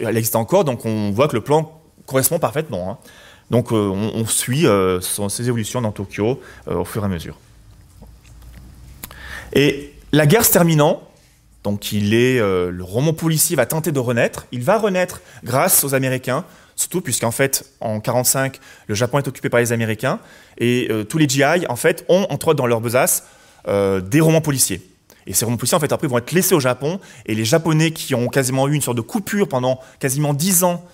[0.00, 0.64] elle existe encore.
[0.64, 2.90] Donc, on voit que le plan correspond parfaitement.
[2.90, 2.98] Hein.
[3.50, 4.66] Donc, on, suit
[5.00, 7.38] ses évolutions dans Tokyo au fur et à mesure.
[9.54, 11.02] Et la guerre se terminant,
[11.64, 14.46] donc il est, le roman policier va tenter de renaître.
[14.52, 16.44] Il va renaître grâce aux Américains,
[16.78, 20.20] surtout puisqu'en fait, en 1945, le Japon est occupé par les Américains,
[20.58, 23.24] et euh, tous les GI, en fait, ont, entre autres dans leur besace,
[23.66, 24.80] euh, des romans policiers.
[25.26, 27.90] Et ces romans policiers, en fait, après, vont être laissés au Japon, et les Japonais
[27.90, 30.84] qui ont quasiment eu une sorte de coupure pendant quasiment dix ans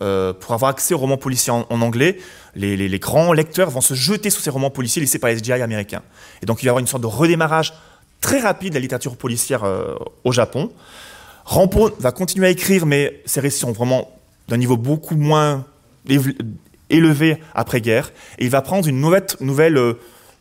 [0.00, 2.18] euh, pour avoir accès aux romans policiers en, anglais,
[2.54, 6.02] les, grands lecteurs vont se jeter sur ces romans policiers laissés par les GI américains.
[6.42, 7.74] Et donc, il va y avoir une sorte de redémarrage
[8.22, 9.64] très rapide de la littérature policière
[10.24, 10.72] au Japon.
[11.44, 14.15] Rampo va continuer à écrire, mais ses récits sont vraiment
[14.48, 15.64] d'un niveau beaucoup moins
[16.88, 19.94] élevé après-guerre, et il va prendre une nouvelle, nouvelle euh,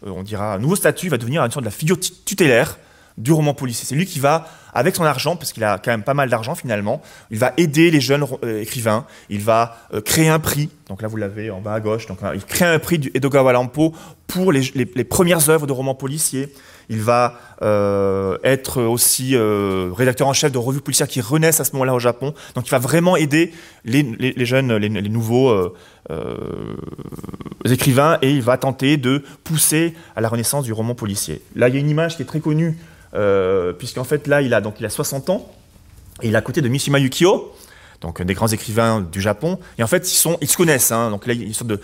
[0.04, 2.78] on dira, un nouveau statut, il va devenir une sorte de la figure tutélaire
[3.18, 3.86] du roman policier.
[3.88, 6.54] C'est lui qui va, avec son argent, parce qu'il a quand même pas mal d'argent
[6.54, 7.02] finalement,
[7.32, 11.08] il va aider les jeunes euh, écrivains, il va euh, créer un prix, donc là
[11.08, 13.94] vous l'avez en bas à gauche, donc il crée un prix du Edogawa Lampo
[14.28, 16.54] pour les, les premières œuvres de romans policiers.
[16.90, 21.64] Il va euh, être aussi euh, rédacteur en chef de revues policières qui renaissent à
[21.64, 22.34] ce moment-là au Japon.
[22.56, 24.06] Donc il va vraiment aider les,
[24.46, 26.76] jeunes, les, nouveaux euh,
[27.66, 31.42] écrivains et il va tenter de pousser à la renaissance du roman policier.
[31.56, 32.78] Là, il y a une image qui est très connue,
[33.80, 35.50] puisqu'en fait, là, il a, donc, il a 60 ans
[36.22, 37.54] et il est à côté de Mishima Yukio,
[38.02, 39.60] donc des grands écrivains du Japon.
[39.78, 40.92] Et en fait, ils, se connaissent.
[40.92, 41.10] Hein.
[41.12, 41.80] donc là, il y a une sorte de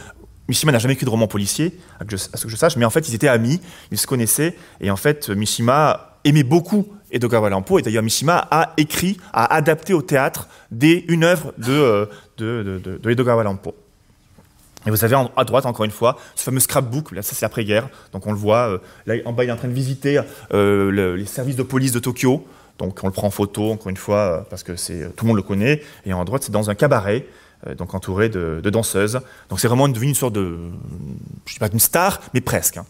[0.47, 3.07] Mishima n'a jamais écrit de roman policier, à ce que je sache, mais en fait,
[3.07, 3.61] ils étaient amis,
[3.91, 8.73] ils se connaissaient, et en fait, Mishima aimait beaucoup Edogawa Lampo, et d'ailleurs, Mishima a
[8.77, 12.05] écrit, a adapté au théâtre des, une œuvre de, euh,
[12.37, 13.75] de, de, Edogawa Lampo.
[14.87, 17.89] Et vous avez à droite, encore une fois, ce fameux scrapbook, là, ça c'est après-guerre,
[18.13, 20.19] donc on le voit, euh, là en bas, il est en train de visiter
[20.53, 22.45] euh, les services de police de Tokyo,
[22.79, 25.43] donc on le prend en photo, encore une fois, parce que tout le monde le
[25.43, 27.27] connaît, et en droite, c'est dans un cabaret,
[27.77, 29.21] donc entouré de, danseuses.
[29.49, 30.57] Donc c'est vraiment devenu une sorte de,
[31.45, 32.77] je ne sais pas d'une star, mais presque.
[32.77, 32.85] Hein.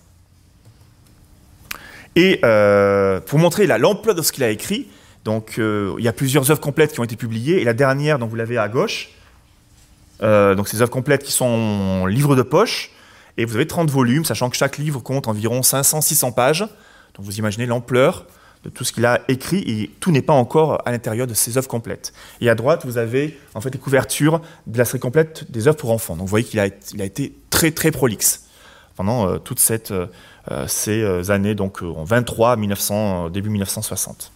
[2.16, 4.88] Et euh, pour montrer l'ampleur de ce qu'il a écrit,
[5.24, 8.20] donc euh, il y a plusieurs œuvres complètes qui ont été publiées, et la dernière,
[8.20, 9.10] dont vous l'avez à gauche,
[10.22, 12.92] donc ces œuvres complètes qui sont en livre de poche,
[13.38, 16.62] et vous avez 30 volumes, sachant que chaque livre compte environ 500-600 pages.
[17.16, 18.26] Donc vous imaginez l'ampleur
[18.64, 21.58] de tout ce qu'il a écrit et tout n'est pas encore à l'intérieur de ses
[21.58, 22.14] œuvres complètes.
[22.42, 25.78] Et à droite, vous avez en fait les couvertures de la série complète des œuvres
[25.78, 26.16] pour enfants.
[26.16, 26.66] Donc vous voyez qu'il a,
[27.06, 28.46] été très très prolixe
[28.96, 30.06] pendant euh, toutes euh,
[30.52, 34.32] euh, ces années, donc en 23, 1900, début 1960.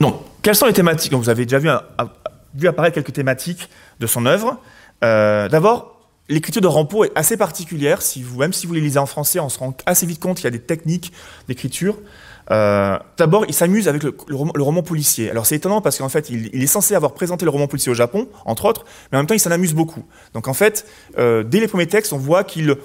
[0.00, 1.10] Donc, quelles sont les thématiques?
[1.10, 1.58] Donc, Vous avez déjà
[2.54, 3.68] vu apparaître quelques thématiques
[3.98, 4.58] de son œuvre.
[5.02, 5.97] D'abord,
[6.30, 8.02] L'écriture de Rampo est assez particulière.
[8.02, 10.36] Si vous, même si vous les lisez en français, on se rend assez vite compte
[10.36, 11.12] qu'il y a des techniques
[11.48, 11.96] d'écriture.
[12.50, 15.30] Euh, D'abord, il s'amuse avec le, roman, policier.
[15.30, 17.94] Alors c'est étonnant parce qu'en fait, il, est censé avoir présenté le roman policier au
[17.94, 20.04] Japon, entre autres, mais en même temps, il s'en amuse beaucoup.
[20.34, 20.86] Donc en fait,
[21.18, 22.76] euh, dès les premiers textes, on voit qu'il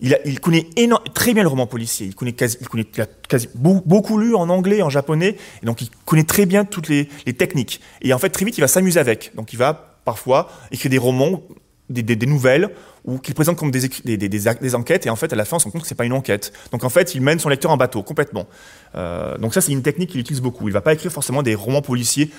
[0.00, 0.66] il, il, connaît
[1.14, 2.08] très bien le roman policier.
[2.08, 2.86] Il connaît, quasi, il
[3.28, 7.06] quasi, beaucoup, lu en anglais, en japonais, et donc il connaît très bien toutes les
[7.38, 7.80] techniques.
[8.00, 9.30] Et en fait, très vite, il va s'amuser avec.
[9.36, 11.42] Donc il va parfois écrire des romans
[11.92, 12.70] des, nouvelles
[13.04, 15.70] ou qu'il présente comme des, enquêtes et en fait à la fin on se rend
[15.70, 16.52] compte que c'est pas une enquête.
[16.72, 18.46] Donc en fait il mène son lecteur en bateau complètement.
[18.94, 20.68] Euh, donc ça c'est une technique qu'il utilise beaucoup.
[20.68, 22.30] Il va pas écrire forcément des romans policiers,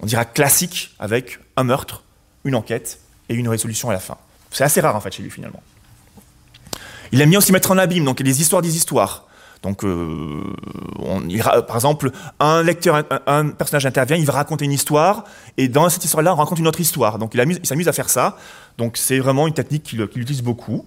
[0.00, 2.04] on dira classiques avec un meurtre,
[2.44, 4.16] une enquête et une résolution à la fin.
[4.50, 5.62] C'est assez rare en fait chez lui finalement.
[7.12, 9.25] Il aime bien aussi mettre en abîme, donc des histoires des histoires.
[9.62, 10.42] Donc, euh,
[10.98, 11.20] on,
[11.62, 15.24] par exemple, un lecteur, un, personnage intervient, il va raconter une histoire,
[15.56, 17.18] et dans cette histoire-là, on raconte une autre histoire.
[17.18, 18.36] Donc, il, s'amuse à faire ça.
[18.78, 20.84] Donc, c'est vraiment une technique qu'il utilise beaucoup.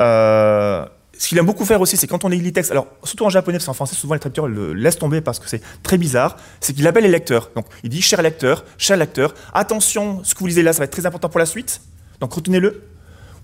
[0.00, 0.84] Euh,
[1.18, 3.30] ce qu'il aime beaucoup faire aussi, c'est quand on lit les textes, alors surtout en
[3.30, 6.36] japonais, parce qu'en français, souvent les traducteurs le laissent tomber parce que c'est très bizarre,
[6.60, 7.50] c'est qu'il appelle les lecteurs.
[7.54, 10.84] Donc il dit, cher lecteur, cher lecteur, attention, ce que vous lisez là, ça va
[10.84, 11.80] être très important pour la suite,
[12.20, 12.82] donc retenez-le.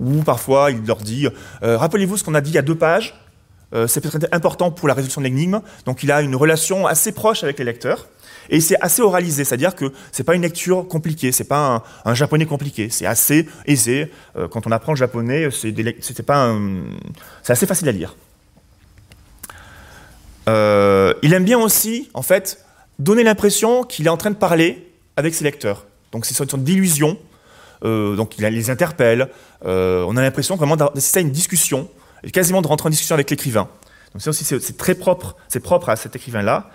[0.01, 1.29] Ou parfois, il leur dit,
[1.63, 3.15] euh, rappelez-vous ce qu'on a dit il y a deux pages,
[3.75, 7.13] euh, c'est peut-être important pour la résolution de l'énigme, donc il a une relation assez
[7.13, 8.07] proche avec les lecteurs.
[8.51, 12.45] Et c'est assez oralisé, c'est-à-dire que c'est pas une lecture compliquée, c'est pas un, japonais
[12.45, 14.11] compliqué, c'est assez aisé.
[14.37, 15.73] Euh, quand on apprend le japonais, c'est
[17.49, 18.17] assez facile à lire.
[20.49, 22.65] Euh, il aime bien aussi, en fait,
[22.99, 25.87] donner l'impression qu'il est en train de parler avec ses lecteurs.
[26.11, 27.17] Donc c'est une sorte d'illusion.
[27.83, 29.29] Donc il les interpelle.
[29.65, 31.89] on a l'impression vraiment d'assister à une discussion,
[32.31, 33.69] quasiment de rentrer en discussion avec l'écrivain.
[34.13, 36.71] Donc ça aussi c'est très propre, c'est propre à cet écrivain-là.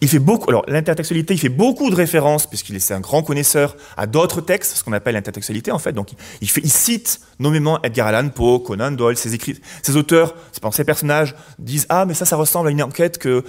[0.00, 3.76] Il fait beaucoup, alors l'intertextualité, il fait beaucoup de références, puisqu'il est un grand connaisseur,
[3.96, 5.92] à d'autres textes, ce qu'on appelle l'intertextualité en fait.
[5.92, 6.08] Donc
[6.40, 10.34] il, fait, cite nommément Edgar Allan Poe, Conan Doyle, ses, écrits, ses auteurs,
[10.72, 13.44] ces personnages disent Ah, mais ça, ça ressemble à une enquête que,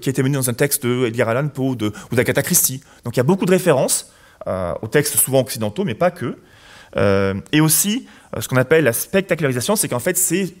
[0.00, 2.80] qui a été menée dans un texte de Edgar Allan Poe de, ou d'Agatha Christie.
[3.04, 4.10] Donc il y a beaucoup de références
[4.48, 6.38] euh, aux textes souvent occidentaux, mais pas que.
[6.96, 8.08] Euh, et aussi,
[8.38, 10.54] ce qu'on appelle la spectacularisation, c'est qu'en fait, ces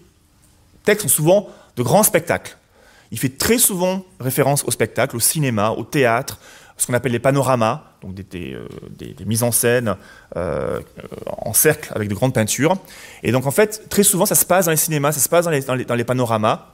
[0.84, 2.56] textes sont souvent de grands spectacles.
[3.10, 6.38] Il fait très souvent référence au spectacle, au cinéma, au théâtre,
[6.76, 9.96] ce qu'on appelle les panoramas, donc des, euh, mises en scène
[10.36, 10.80] euh,
[11.26, 12.76] en cercle avec de grandes peintures.
[13.22, 15.44] Et donc en fait, très souvent, ça se passe dans les cinémas, ça se passe
[15.44, 16.66] dans les, panoramas.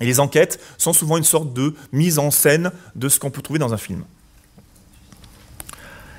[0.00, 3.42] Et les enquêtes sont souvent une sorte de mise en scène de ce qu'on peut
[3.42, 4.04] trouver dans un film.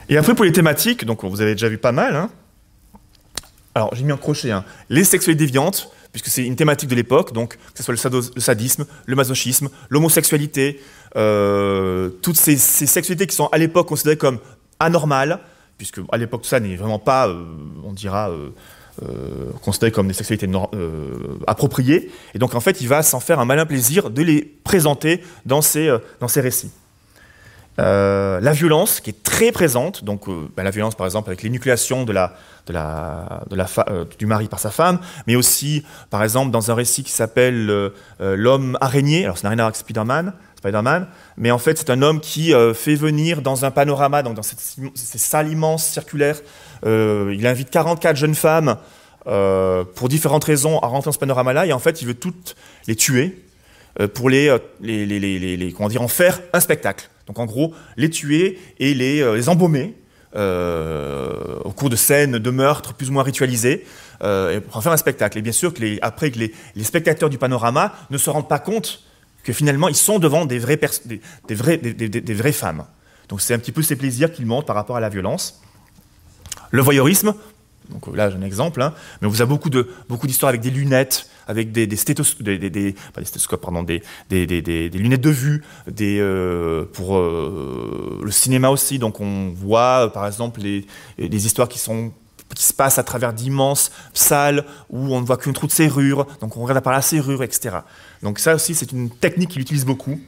[0.09, 2.15] Et après, pour les thématiques, donc vous avez déjà vu pas mal.
[2.15, 2.29] Hein.
[3.73, 7.33] Alors, j'ai mis en crochet hein, les sexualités déviantes, puisque c'est une thématique de l'époque,
[7.33, 10.81] donc que ce soit le, sadisme, le masochisme, l'homosexualité,
[11.15, 14.39] euh, toutes ces, sexualités qui sont à l'époque considérées comme
[14.79, 15.39] anormales,
[15.77, 17.43] puisque à l'époque tout ça n'est vraiment pas, euh,
[17.83, 18.49] on dira, euh,
[19.63, 20.49] considéré comme des sexualités
[21.47, 25.23] appropriées, et donc en fait il va s'en faire un malin plaisir de les présenter
[25.45, 26.71] dans ses, dans ses récits.
[27.77, 32.05] La violence qui est très présente, donc ben, la violence par exemple avec l'énucléation
[32.69, 37.69] euh, du mari par sa femme, mais aussi, par exemple, dans un récit qui s'appelle
[37.69, 37.89] euh,
[38.21, 39.23] euh, L'homme araignée.
[39.23, 40.33] Alors, ça n'a rien à avec Spider-Man,
[41.37, 44.59] mais en fait, c'est un homme qui fait venir dans un panorama, donc dans cette,
[44.59, 46.39] cette salle immense circulaire,
[46.85, 48.77] il invite 44 jeunes femmes
[49.25, 52.55] pour différentes raisons à rentrer dans ce panorama-là, et en fait, il veut toutes
[52.87, 53.43] les tuer
[54.13, 54.55] pour les,
[55.75, 57.09] comment dire, en faire un spectacle.
[57.31, 59.95] Donc en gros, les tuer et les, les embaumer
[60.33, 63.85] euh, au cours de scènes de meurtres plus ou moins ritualisées,
[64.21, 65.37] euh, pour en faire un spectacle.
[65.37, 68.59] Et bien sûr, que les, après que les, spectateurs du panorama ne se rendent pas
[68.59, 69.03] compte
[69.43, 71.19] que finalement ils sont devant des, vrais des,
[71.93, 72.85] des, des, vraies femmes.
[73.27, 75.61] Donc c'est un petit peu ces plaisirs qu'ils montrent par rapport à la violence.
[76.69, 77.33] Le voyeurisme,
[77.89, 80.61] donc là j'ai un exemple, hein, mais on vous a beaucoup de beaucoup d'histoires avec
[80.61, 84.01] des lunettes, avec des, des, des, stéthoscopes, pardon, des,
[84.93, 85.63] lunettes de vue,
[85.99, 88.99] euh, pour euh, le cinéma aussi.
[88.99, 90.85] Donc on voit par exemple les,
[91.45, 95.71] histoires qui se passent à travers d'immenses salles où on ne voit qu'une trou de
[95.71, 97.77] serrure, donc on regarde par la serrure, etc.
[98.23, 100.19] Donc ça aussi, c'est une technique qu'il utilise beaucoup.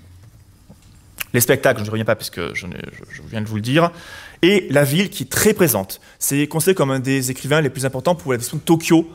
[1.33, 2.67] Les spectacles, je ne reviens pas puisque je,
[3.11, 3.91] je, viens de vous le dire.
[4.43, 5.99] Et la ville qui est très présente.
[6.19, 9.09] C'est considéré comme un des écrivains les plus importants pour la question de Tokyo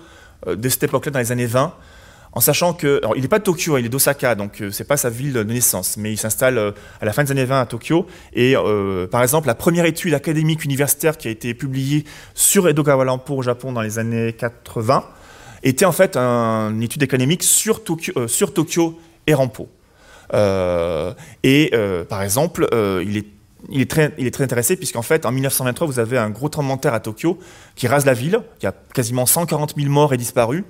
[0.46, 1.74] euh, de cette époque-là, dans les années 20
[2.32, 4.96] en sachant que, il n'est pas de Tokyo, il est d'Osaka, donc euh, c'est pas
[4.96, 7.66] sa ville de naissance, mais il s'installe euh, à la fin des années 20 à
[7.66, 8.06] Tokyo.
[8.34, 12.04] Et euh, par exemple, la première étude académique universitaire qui a été publiée
[12.34, 15.04] sur Edo Gawalampo au Japon dans les années 80
[15.62, 19.68] était en fait une étude académique sur Tokyo, sur Tokyo et Rampo.
[20.32, 21.72] et
[22.08, 22.68] par exemple,
[23.68, 26.94] il est très, intéressé puisqu'en fait, en 1923, vous avez un gros tremblement de terre
[26.94, 27.38] à Tokyo
[27.74, 28.40] qui rase la ville.
[28.60, 30.62] Il y a quasiment 140 000 morts et disparus.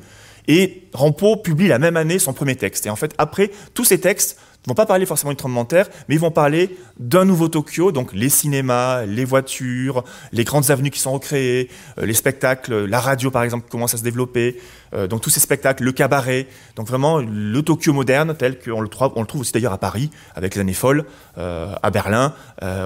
[0.48, 2.86] Et Rampo publie la même année son premier texte.
[2.86, 5.68] Et en fait, après, tous ces textes ne vont pas parler forcément du tremblement de
[5.68, 10.70] terre, mais ils vont parler d'un nouveau Tokyo, donc les cinémas, les voitures, les grandes
[10.70, 14.02] avenues qui sont recréées, euh, les spectacles, la radio par exemple qui commence à se
[14.02, 14.60] développer,
[14.94, 18.88] euh, donc tous ces spectacles, le cabaret, donc vraiment le Tokyo moderne tel qu'on le,
[19.14, 21.04] on le trouve aussi d'ailleurs à Paris, avec les années folles,
[21.38, 22.34] euh, à Berlin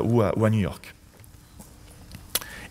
[0.05, 0.95] ou à, ou, à, New York.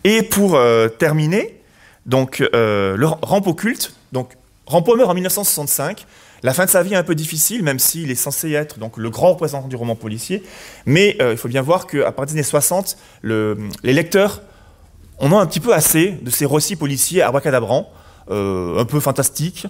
[0.03, 0.59] Et pour
[0.97, 1.59] terminer,
[2.05, 4.35] donc le Rampo culte, donc
[4.71, 6.05] Rampo meurt en 1965.
[6.43, 8.95] La fin de sa vie est un peu difficile, même s'il est censé être donc,
[8.97, 10.43] le grand représentant du roman policier.
[10.85, 14.41] Mais euh, il faut bien voir qu'à partir des années 60, les lecteurs
[15.19, 17.91] en ont un petit peu assez de ces récits policiers abracadabrants.
[18.29, 19.67] un peu fantastiques,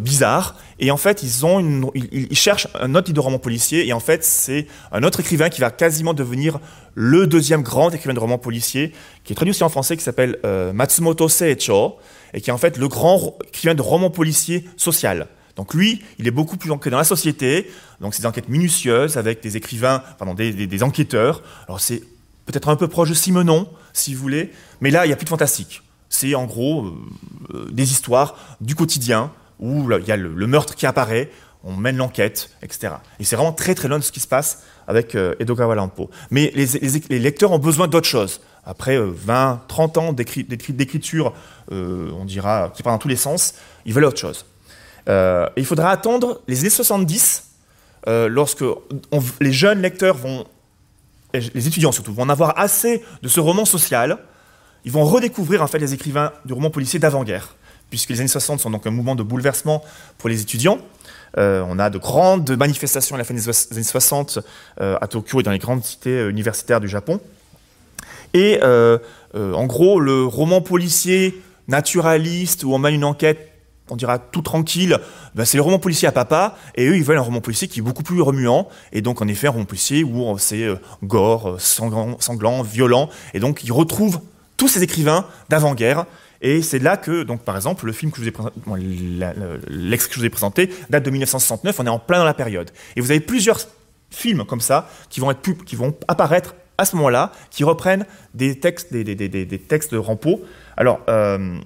[0.00, 0.56] bizarres.
[0.80, 3.86] Et en fait, ils, ont ils, cherchent un autre type de roman policier.
[3.86, 6.58] Et en fait, c'est un autre écrivain qui va quasiment devenir
[6.94, 10.38] le deuxième grand écrivain de roman policier, qui est traduit aussi en français, qui s'appelle
[10.74, 11.98] Matsumoto Seicho,
[12.34, 15.28] et qui est en fait le grand écrivain de roman policier social.
[15.56, 17.70] Donc lui, il est beaucoup plus ancré dans la société,
[18.00, 21.42] donc c'est des enquêtes minutieuses avec des écrivains, pardon, des, enquêteurs.
[21.68, 22.02] Alors c'est
[22.46, 25.24] peut-être un peu proche de Simenon, si vous voulez, mais là, il n'y a plus
[25.24, 25.82] de fantastique.
[26.08, 26.86] C'est en gros
[27.54, 29.30] euh, des histoires du quotidien
[29.60, 31.30] où il y a le, meurtre qui apparaît,
[31.62, 32.94] on mène l'enquête, etc.
[33.20, 36.10] Et c'est vraiment très très loin de ce qui se passe avec euh, Edogawa Lampo.
[36.30, 38.40] Mais les, lecteurs ont besoin d'autre chose.
[38.66, 41.32] Après 20, euh, 30 ans d'écriture,
[41.70, 43.54] on dira, qui part dans tous les sens,
[43.84, 44.44] ils veulent autre chose.
[45.08, 47.50] Euh, il faudra attendre les années 70,
[48.08, 48.64] euh, lorsque
[49.40, 50.46] les jeunes lecteurs vont,
[51.32, 54.18] les étudiants surtout, vont en avoir assez de ce roman social,
[54.84, 57.56] ils vont redécouvrir en fait les écrivains du roman policier d'avant-guerre,
[57.90, 59.82] puisque les années 60 sont donc un mouvement de bouleversement
[60.18, 60.78] pour les étudiants.
[61.36, 64.38] Euh, on a de grandes manifestations à la fin des années 60
[64.78, 67.20] à Tokyo et dans les grandes cités universitaires du Japon.
[68.34, 73.54] Et en gros, le roman policier naturaliste où on mène une enquête
[73.90, 74.98] on dira tout tranquille,
[75.34, 77.80] ben c'est le roman policier à papa, et eux ils veulent un roman policier qui
[77.80, 81.50] est beaucoup plus remuant, et donc en effet un roman policier où c'est euh, gore,
[81.50, 84.20] euh, sanglant, violent, et donc ils retrouvent
[84.56, 86.06] tous ces écrivains d'avant-guerre,
[86.40, 88.60] et c'est là que, donc par exemple, le film que je vous ai présenté,
[89.68, 92.34] l'ex que je vous ai présenté date de 1969, on est en plein dans la
[92.34, 92.70] période.
[92.96, 93.60] Et vous avez plusieurs
[94.10, 95.34] films comme ça qui vont
[96.06, 100.42] apparaître à ce moment-là, qui reprennent des textes, des, textes de Rampeau.
[100.76, 101.56] Alors, euh,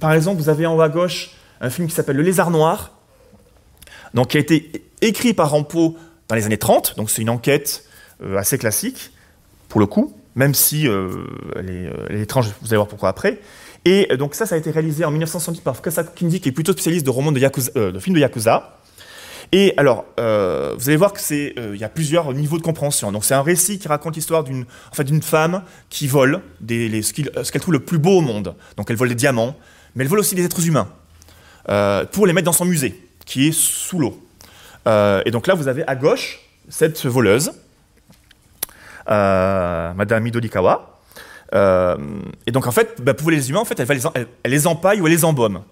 [0.00, 2.92] par exemple, vous avez en haut à gauche un film qui s'appelle Le Lézard Noir,
[4.14, 5.96] donc qui a été écrit par Rampeau
[6.28, 7.84] dans les années 30, donc c'est une enquête
[8.22, 9.12] euh, assez classique,
[9.68, 11.24] pour le coup, même si euh,
[11.56, 11.70] elle,
[12.10, 13.40] est, étrange, vous allez voir pourquoi après.
[13.84, 16.72] Et donc ça, ça a été réalisé en 1970 par Fukasa Kindi, qui est plutôt
[16.72, 18.78] spécialiste de romans de, de films de Yakuza.
[19.52, 23.12] Et alors, vous allez voir que c'est, il y a plusieurs niveaux de compréhension.
[23.12, 27.02] Donc c'est un récit qui raconte l'histoire d'une, en fait, d'une femme qui vole des,
[27.02, 28.54] ce qu'elle trouve le plus beau au monde.
[28.76, 29.54] Donc elle vole des diamants,
[29.94, 30.88] mais elle vole aussi des êtres humains
[31.68, 34.20] euh, pour les mettre dans son musée, qui est sous l'eau.
[34.88, 37.52] Euh, et donc là, vous avez à gauche cette voleuse,
[39.08, 40.98] euh, Madame Midorikawa.
[41.52, 44.66] et donc en fait, bah, pour les humains, en fait, elle, va les, elle, les
[44.66, 45.62] empaille ou elle les embaume.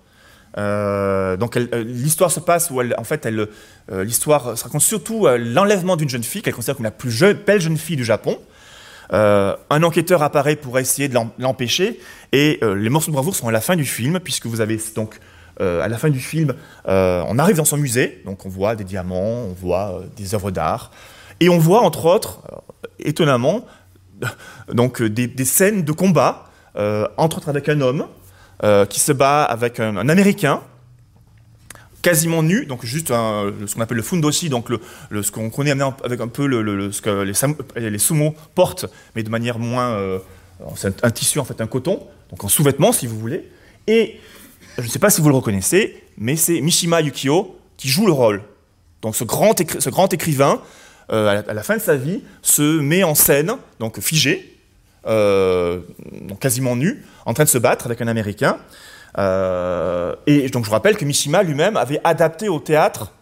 [0.57, 3.29] Donc l'histoire se passe où en fait,
[3.91, 7.77] l'histoire se raconte surtout l'enlèvement d'une jeune fille qu'elle considère comme la plus belle jeune
[7.79, 8.39] fille du Japon.
[9.13, 11.99] Euh, un enquêteur apparaît pour essayer de l'empêcher,
[12.33, 14.79] et euh, les morceaux de bravoure sont à la fin du film, puisque vous avez
[14.95, 15.19] donc
[15.61, 16.55] euh, à la fin du film,
[16.87, 20.93] on arrive dans son musée, donc on voit des diamants, on voit des œuvres d'art,
[21.41, 22.43] et on voit entre autres,
[22.99, 23.67] étonnamment,
[24.73, 26.45] donc des, scènes de combat,
[27.17, 28.07] entre autres avec un homme
[28.89, 30.63] qui se bat avec un Américain
[32.03, 36.21] quasiment nu, donc juste ce qu'on appelle le fundoshi, donc le, ce qu'on connaît avec
[36.21, 37.23] un peu le, ce que
[37.77, 39.91] les, sumo portent, mais de manière moins.
[39.91, 40.19] Euh,
[40.77, 43.49] c'est un, tissu, en fait, un coton, donc en sous-vêtements, si vous voulez.
[43.87, 44.21] Et
[44.77, 48.13] je ne sais pas si vous le reconnaissez, mais c'est Mishima Yukio qui joue le
[48.13, 48.43] rôle.
[49.01, 50.61] Donc ce grand, ce grand écrivain,
[51.13, 54.60] euh, à, la, fin de sa vie, se met en scène, donc figé,
[55.07, 55.81] euh,
[56.41, 58.59] quasiment nu, en train de se battre avec un Américain.
[59.19, 63.13] Euh, et donc je rappelle que Mishima lui-même avait adapté au théâtre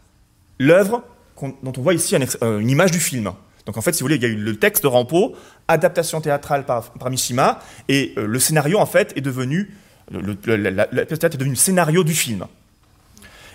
[0.58, 1.02] l'œuvre
[1.40, 3.30] dont on voit ici euh, une image du film.
[3.64, 5.36] Donc en fait, si vous voulez, il y a eu le texte de Rampo,
[5.68, 9.70] adaptation théâtrale par, Mishima, et le scénario en fait est devenu
[10.10, 12.46] le, pièce est devenu le scénario du film.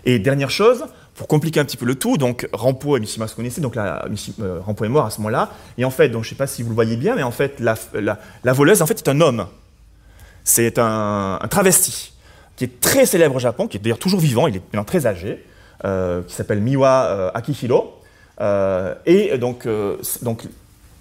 [0.06, 0.86] Et dernière chose,
[1.16, 4.06] pour compliquer un petit peu le tout, donc Rampo et Mishima se connaissaient, donc la,
[4.66, 6.64] Rampo est mort à ce moment-là, et en fait, donc je ne sais pas si
[6.64, 9.46] vous le voyez bien, mais en fait, la, voleuse en fait est un homme.
[10.44, 12.14] C'est un, travesti
[12.56, 15.06] qui est très célèbre au Japon, qui est d'ailleurs toujours vivant, il est maintenant très
[15.06, 15.44] âgé,
[15.86, 18.00] euh, qui s'appelle Miwa euh, Akihiro.
[18.42, 19.68] Euh, et donc,
[20.22, 20.44] donc,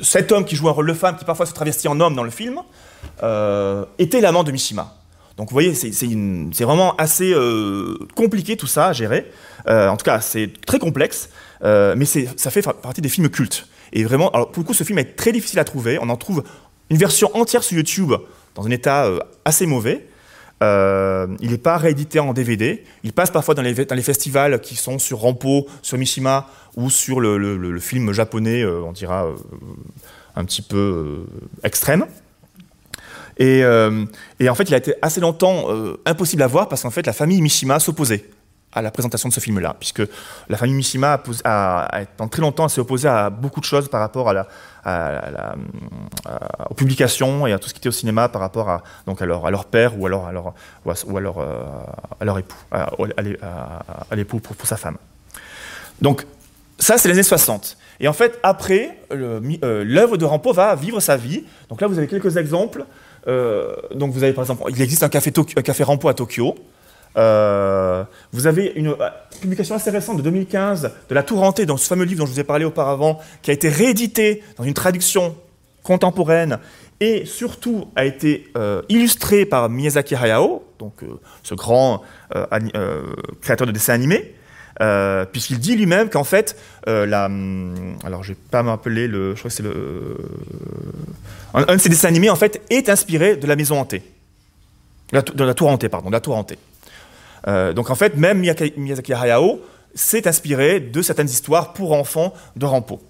[0.00, 2.24] cet homme qui joue un rôle de femme, qui parfois se travestit en homme dans
[2.24, 2.60] le film,
[3.98, 4.94] était l'amant de Mishima.
[5.38, 7.34] Donc vous voyez, c'est vraiment assez
[8.14, 9.30] compliqué tout ça à gérer.
[9.66, 11.28] En tout cas, c'est très complexe,
[11.62, 13.68] mais ça fait partie des films cultes.
[13.92, 15.98] Et vraiment, pour le coup, ce film est très difficile à trouver.
[16.00, 16.44] On en trouve
[16.90, 18.12] une version entière sur YouTube
[18.54, 19.08] dans un état
[19.44, 20.06] assez mauvais.
[20.62, 22.84] Euh, il n'est pas réédité en DVD.
[23.02, 27.78] Il passe parfois dans les, festivals qui sont sur Rampo, sur Mishima ou sur le,
[27.80, 29.34] film japonais, euh, on dira euh,
[30.36, 31.26] un petit peu
[31.64, 32.06] extrême.
[33.38, 33.60] Et,
[34.40, 35.66] et, en fait, il a été assez longtemps
[36.04, 38.24] impossible à voir parce qu'en fait, la famille Mishima s'opposait.
[38.72, 40.02] À la présentation de ce film-là, puisque
[40.48, 44.00] la famille Mishima a, a, pendant très longtemps s'est opposée à beaucoup de choses par
[44.00, 44.48] rapport à la,
[44.84, 45.54] à
[46.70, 49.26] aux publications et à tout ce qui était au cinéma par rapport à, donc à,
[49.26, 50.54] leur, à leur père ou à leur,
[50.84, 51.62] ou à, euh,
[52.20, 54.96] à leur époux, à, l'époux pour, sa femme.
[56.00, 56.26] Donc
[56.78, 57.76] ça, c'est les années 60.
[58.00, 61.44] Et en fait, après, euh, l'œuvre de Rampo va vivre sa vie.
[61.68, 62.84] Donc là, vous avez quelques exemples.
[63.28, 66.56] Euh, donc vous avez par exemple, il existe un café Rampo à Tokyo.
[67.16, 69.08] Euh, vous avez une euh,
[69.40, 72.32] publication assez récente de 2015 de La Tour hantée, dans ce fameux livre dont je
[72.32, 75.36] vous ai parlé auparavant, qui a été réédité dans une traduction
[75.82, 76.58] contemporaine
[77.00, 81.04] et surtout a été euh, illustré par Miyazaki Hayao, donc
[81.42, 82.02] ce grand
[83.40, 84.34] créateur de dessins animés,
[85.32, 86.56] puisqu'il dit lui-même qu'en fait,
[86.86, 90.16] la, hum, alors je vais pas m'appeler le, je crois que c'est le,
[91.54, 94.02] un, de ses dessins animés en fait est inspiré de la maison hantée,
[95.12, 96.58] de la tour hantée, pardon, de la tour hantée.
[97.48, 99.60] Euh, donc en fait, même Miyazaki Hayao
[99.94, 103.00] s'est inspiré de certaines histoires pour enfants de Rampo.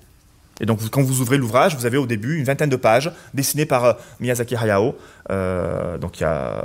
[0.60, 3.66] Et donc quand vous ouvrez l'ouvrage, vous avez au début une vingtaine de pages dessinées
[3.66, 4.96] par euh, Miyazaki Hayao,
[5.30, 6.64] euh, donc qui a,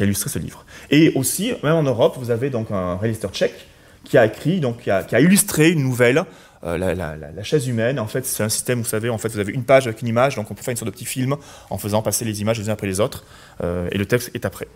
[0.00, 0.64] illustré ce livre.
[0.90, 3.66] Et aussi, même en Europe, vous avez donc un réalisateur tchèque
[4.04, 6.24] qui a écrit, donc qui a, illustré une nouvelle,
[6.64, 8.00] la, chaise humaine.
[8.00, 10.08] En fait, c'est un système, vous savez, en fait, vous avez une page avec une
[10.08, 11.36] image, donc on peut faire une sorte de petit film
[11.70, 13.24] en faisant passer les images les unes après les autres,
[13.62, 14.66] et le texte est après.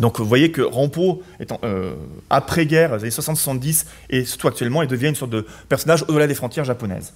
[0.00, 1.22] Donc vous voyez que Rampo,
[1.62, 1.94] euh,
[2.30, 6.34] après-guerre, les années 60-70, et surtout actuellement, il devient une sorte de personnage au-delà des
[6.34, 7.12] frontières japonaises.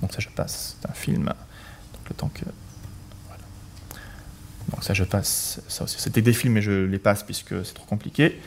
[0.00, 1.24] Donc ça je passe, c'est un film.
[1.24, 2.44] Donc le temps que...
[4.70, 7.74] Donc ça je passe, ça aussi c'était des films mais je les passe puisque c'est
[7.74, 8.40] trop compliqué.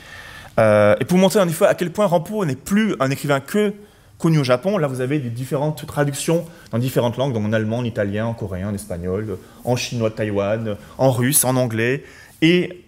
[0.60, 3.74] Euh, et pour montrer en effet à quel point Rampo n'est plus un écrivain que
[4.18, 7.80] connu au Japon, là vous avez des différentes traductions dans différentes langues, donc en allemand,
[7.80, 12.04] en italien, en coréen, en espagnol, en chinois de Taïwan, en russe, en anglais,
[12.42, 12.84] et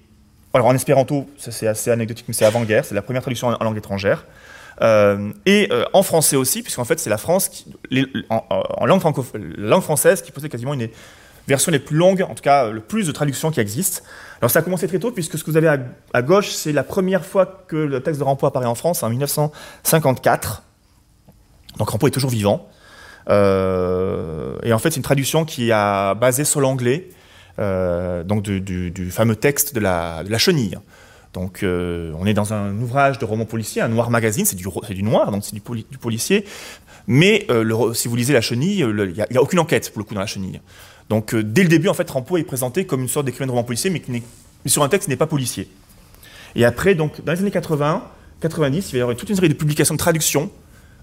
[0.54, 3.78] alors en espéranto, c'est assez anecdotique, mais c'est avant-guerre, c'est la première traduction en, langue
[3.78, 4.26] étrangère.
[4.82, 7.66] Euh, et euh, en français aussi, puisqu'en fait c'est la France,
[8.30, 10.90] en, langue, française, qui possède quasiment une
[11.48, 14.02] version les plus longues, en tout cas le plus de traductions qui existent.
[14.42, 15.78] Alors ça a commencé très tôt, puisque ce que vous avez
[16.14, 19.10] à, gauche, c'est la première fois que le texte de Rampo apparaît en France, en
[19.10, 20.64] 1954.
[21.78, 22.68] Donc Rampo est toujours vivant.
[23.30, 27.10] Euh, et en fait, c'est une traduction qui a basé sur l'anglais
[27.60, 30.78] donc du, fameux texte de la, chenille.
[31.34, 35.04] Donc, euh, on est dans un ouvrage de roman policier, un noir magazine, c'est du,
[35.04, 36.46] noir, donc c'est du, policier.
[37.08, 40.16] Mais euh, si vous lisez La Chenille, il n'y a, aucune enquête pour le coup
[40.16, 40.60] dans La Chenille.
[41.10, 43.64] Donc, dès le début, en fait, Rampo est présenté comme une sorte d'écrivain de roman
[43.64, 44.24] policier, mais, qui
[44.66, 45.70] sur un texte qui n'est pas policier.
[46.56, 48.04] Et après, donc, dans les années 80,
[48.42, 50.52] 90, il va y avoir toute une série de publications de traduction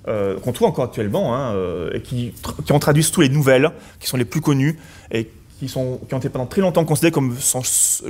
[0.07, 1.53] qu'on trouve encore actuellement, hein,
[1.93, 2.33] et qui,
[2.65, 4.79] qui ont traduit tous les nouvelles qui sont les plus connues
[5.11, 5.29] et
[5.59, 8.01] qui, ont été pendant très longtemps considérés comme ce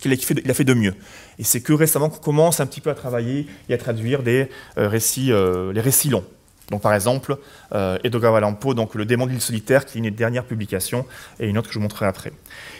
[0.00, 0.94] qu'il a, fait, de mieux.
[1.38, 4.50] Et c'est que récemment qu'on commence un petit peu à travailler et à traduire des
[4.76, 6.24] euh, récits, euh, les récits longs.
[6.70, 7.38] Donc par exemple,
[7.72, 11.06] euh, Edogawa donc Le démon de l'île solitaire, qui est une dernière publication,
[11.40, 12.32] et une autre que je vous montrerai après.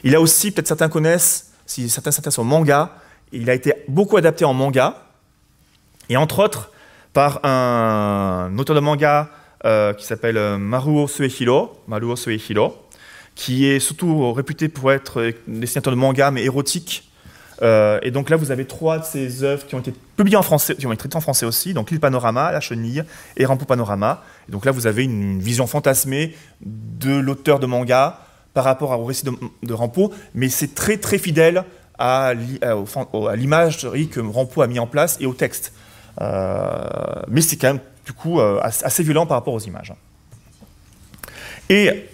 [0.04, 2.96] Il a aussi, peut-être certains connaissent, si certains s'intéressent au manga,
[3.32, 5.02] il a été beaucoup adapté en manga,
[6.08, 6.72] et entre autres
[7.12, 9.30] par un auteur de manga
[9.96, 12.85] qui s'appelle Maruo Suehiro, Maruo Suehiro,
[13.36, 17.08] qui est surtout réputé pour être dessinateur de manga, mais érotique.
[17.62, 20.42] Euh, et donc là, vous avez trois de ces œuvres qui ont été publiées en
[20.42, 23.04] français, qui ont été traitées en français aussi, donc L'île Panorama, La Chenille
[23.36, 24.24] et Rampo Panorama.
[24.48, 28.20] Et donc là, vous avez une, vision fantasmée de l'auteur de manga
[28.54, 29.32] par rapport au récit de,
[29.62, 31.64] de Rampo, mais c'est très très fidèle
[31.98, 35.72] à, l'imagerie que Rampo a mis en place et au texte.
[36.20, 36.68] Euh,
[37.28, 39.92] mais c'est quand même du coup euh, assez violent par rapport aux images.
[41.68, 42.06] Et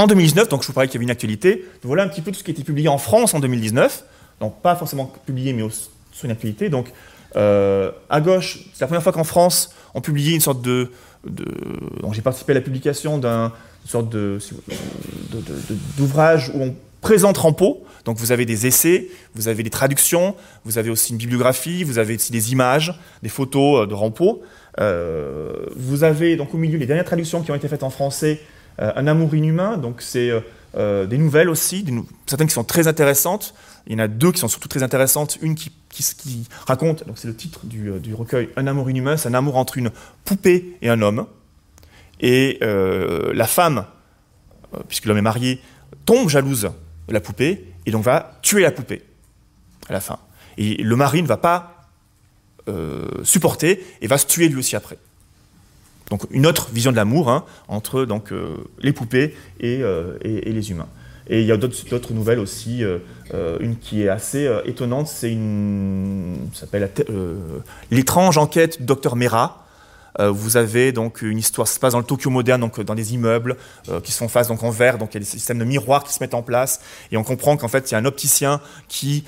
[0.00, 2.32] en 2019, donc je vous parlais qu'il y avait une actualité, voilà un petit peu
[2.32, 4.04] tout ce qui a été publié en France en 2019,
[4.40, 6.70] donc pas forcément publié, mais sur une actualité.
[6.70, 6.90] Donc
[7.36, 10.90] euh, à gauche, c'est la première fois qu'en France, on publiait une sorte de...
[12.12, 13.52] j'ai participé à la publication d'un
[13.84, 14.38] sorte de,
[15.98, 17.84] d'ouvrage où on présente Rampo.
[18.06, 20.34] Donc vous avez des essais, vous avez des traductions,
[20.64, 24.42] vous avez aussi une bibliographie, vous avez aussi des images, des photos euh, de Rampo.
[24.80, 28.40] Euh, vous avez donc au milieu les dernières traductions qui ont été faites en français
[28.80, 30.40] un amour inhumain, donc c'est euh,
[30.74, 31.84] euh, des nouvelles aussi,
[32.26, 33.54] certaines qui sont très intéressantes.
[33.86, 35.38] Il y en a deux qui sont surtout très intéressantes.
[35.42, 35.72] Une qui,
[36.66, 39.90] raconte, c'est le titre du, recueil, Un amour inhumain, c'est un amour entre une
[40.24, 41.26] poupée et un homme.
[42.20, 43.86] Et la femme,
[44.88, 45.60] puisque l'homme est marié,
[46.04, 46.70] tombe jalouse
[47.08, 49.02] de la poupée et donc va tuer la poupée
[49.88, 50.18] à la fin.
[50.58, 51.88] Et le mari ne va pas
[53.24, 54.98] supporter et va se tuer lui aussi après.
[56.10, 60.52] Donc une autre vision de l'amour hein, entre donc, euh, les poupées et, euh, et,
[60.52, 60.88] les humains.
[61.28, 62.82] Et il y a d'autres nouvelles aussi.
[63.60, 66.48] une qui est assez étonnante, c'est une.
[66.52, 66.90] s'appelle
[67.92, 69.64] L'étrange enquête docteur Mera.
[70.18, 73.14] vous avez donc une histoire, ça se passe dans le Tokyo moderne, donc dans des
[73.14, 73.56] immeubles
[74.02, 76.12] qui sont face donc en verre, donc il y a des systèmes de miroirs qui
[76.12, 76.80] se mettent en place,
[77.12, 79.24] et on comprend qu'en fait il y a un opticien qui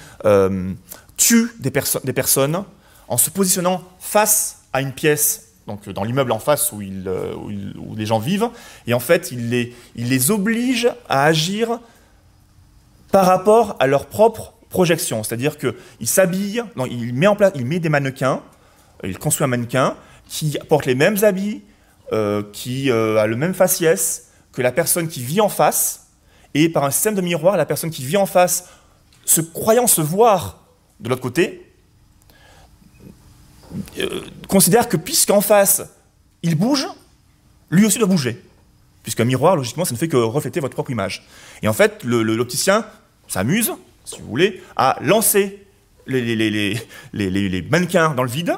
[1.17, 1.71] tue des,
[2.03, 2.65] des personnes
[3.07, 7.95] en se positionnant face à une pièce donc dans l'immeuble en face où, euh, où,
[7.95, 8.49] les gens vivent,
[8.87, 11.81] et en fait, il les, il les oblige à agir
[13.11, 15.23] par rapport à leur propre projection.
[15.23, 18.43] C'est-à-dire qu'il s'habille, il met en place, il met des mannequins,
[19.05, 19.97] il construit un mannequin
[20.29, 21.63] qui porte les mêmes habits,
[22.13, 26.09] euh, qui euh, a le même faciès que la personne qui vit en face,
[26.55, 28.69] et par un système de miroir, la personne qui vit en face,
[29.25, 30.65] se croyant se voir
[31.01, 31.72] de l'autre côté,
[33.99, 35.83] euh, considère que puisqu'en face,
[36.43, 36.87] il bouge,
[37.71, 38.43] lui aussi doit bouger.
[39.03, 41.27] Puisqu'un miroir, logiquement, ça ne fait que refléter votre propre image.
[41.63, 42.87] Et en fait, l'opticien
[43.27, 43.73] s'amuse,
[44.05, 45.65] si vous voulez, à lancer
[46.07, 46.37] les,
[47.13, 48.55] les, mannequins dans le vide.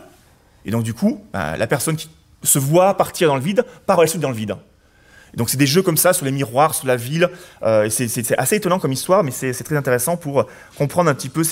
[0.66, 2.08] Et donc, du coup, ben, la personne qui
[2.42, 4.56] se voit partir dans le vide part suite dans le vide
[5.36, 7.28] donc c'est des jeux comme ça sur les miroirs, sur la ville.
[7.62, 11.42] Euh, c'est assez étonnant comme histoire, mais c'est très intéressant pour comprendre un petit peu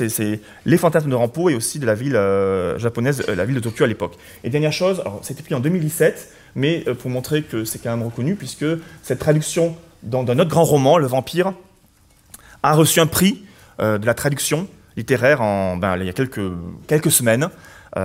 [0.64, 3.61] les fantasmes de Rampo et aussi de la ville euh, japonaise, euh, la ville de
[3.61, 4.16] Tokyo à l'époque.
[4.45, 8.37] Et dernière chose, c'était pris en 2017, mais pour montrer que c'est quand même reconnu,
[8.37, 8.66] puisque
[9.03, 11.53] cette traduction dans, dans, notre grand roman, Le Vampire,
[12.62, 13.45] a reçu un prix
[13.78, 16.53] de la traduction littéraire en, ben, il y a quelques,
[16.87, 17.49] quelques semaines.
[17.97, 18.01] et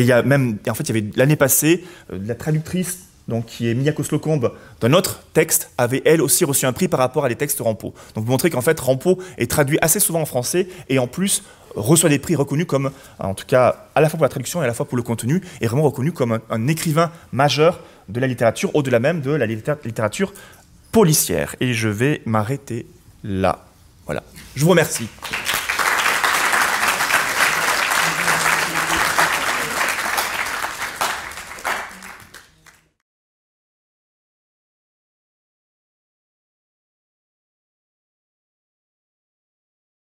[0.00, 3.68] il y a même, en fait, il y avait l'année passée, la traductrice donc qui
[3.68, 7.28] est Miyako Slocombe, d'un autre texte, avait elle aussi reçu un prix par rapport à
[7.28, 7.94] des textes Rampo.
[8.14, 11.42] Donc vous montrez qu'en fait Rampo est traduit assez souvent en français et en plus
[11.74, 14.64] reçoit des prix reconnus comme, en tout cas à la fois pour la traduction et
[14.64, 18.26] à la fois pour le contenu, est vraiment reconnu comme un, écrivain majeur de la
[18.26, 20.32] littérature, au-delà même de la littérature
[20.90, 21.54] policière.
[21.60, 22.86] Et je vais m'arrêter
[23.22, 23.66] là.
[24.06, 24.22] Voilà.
[24.56, 25.08] Je vous remercie.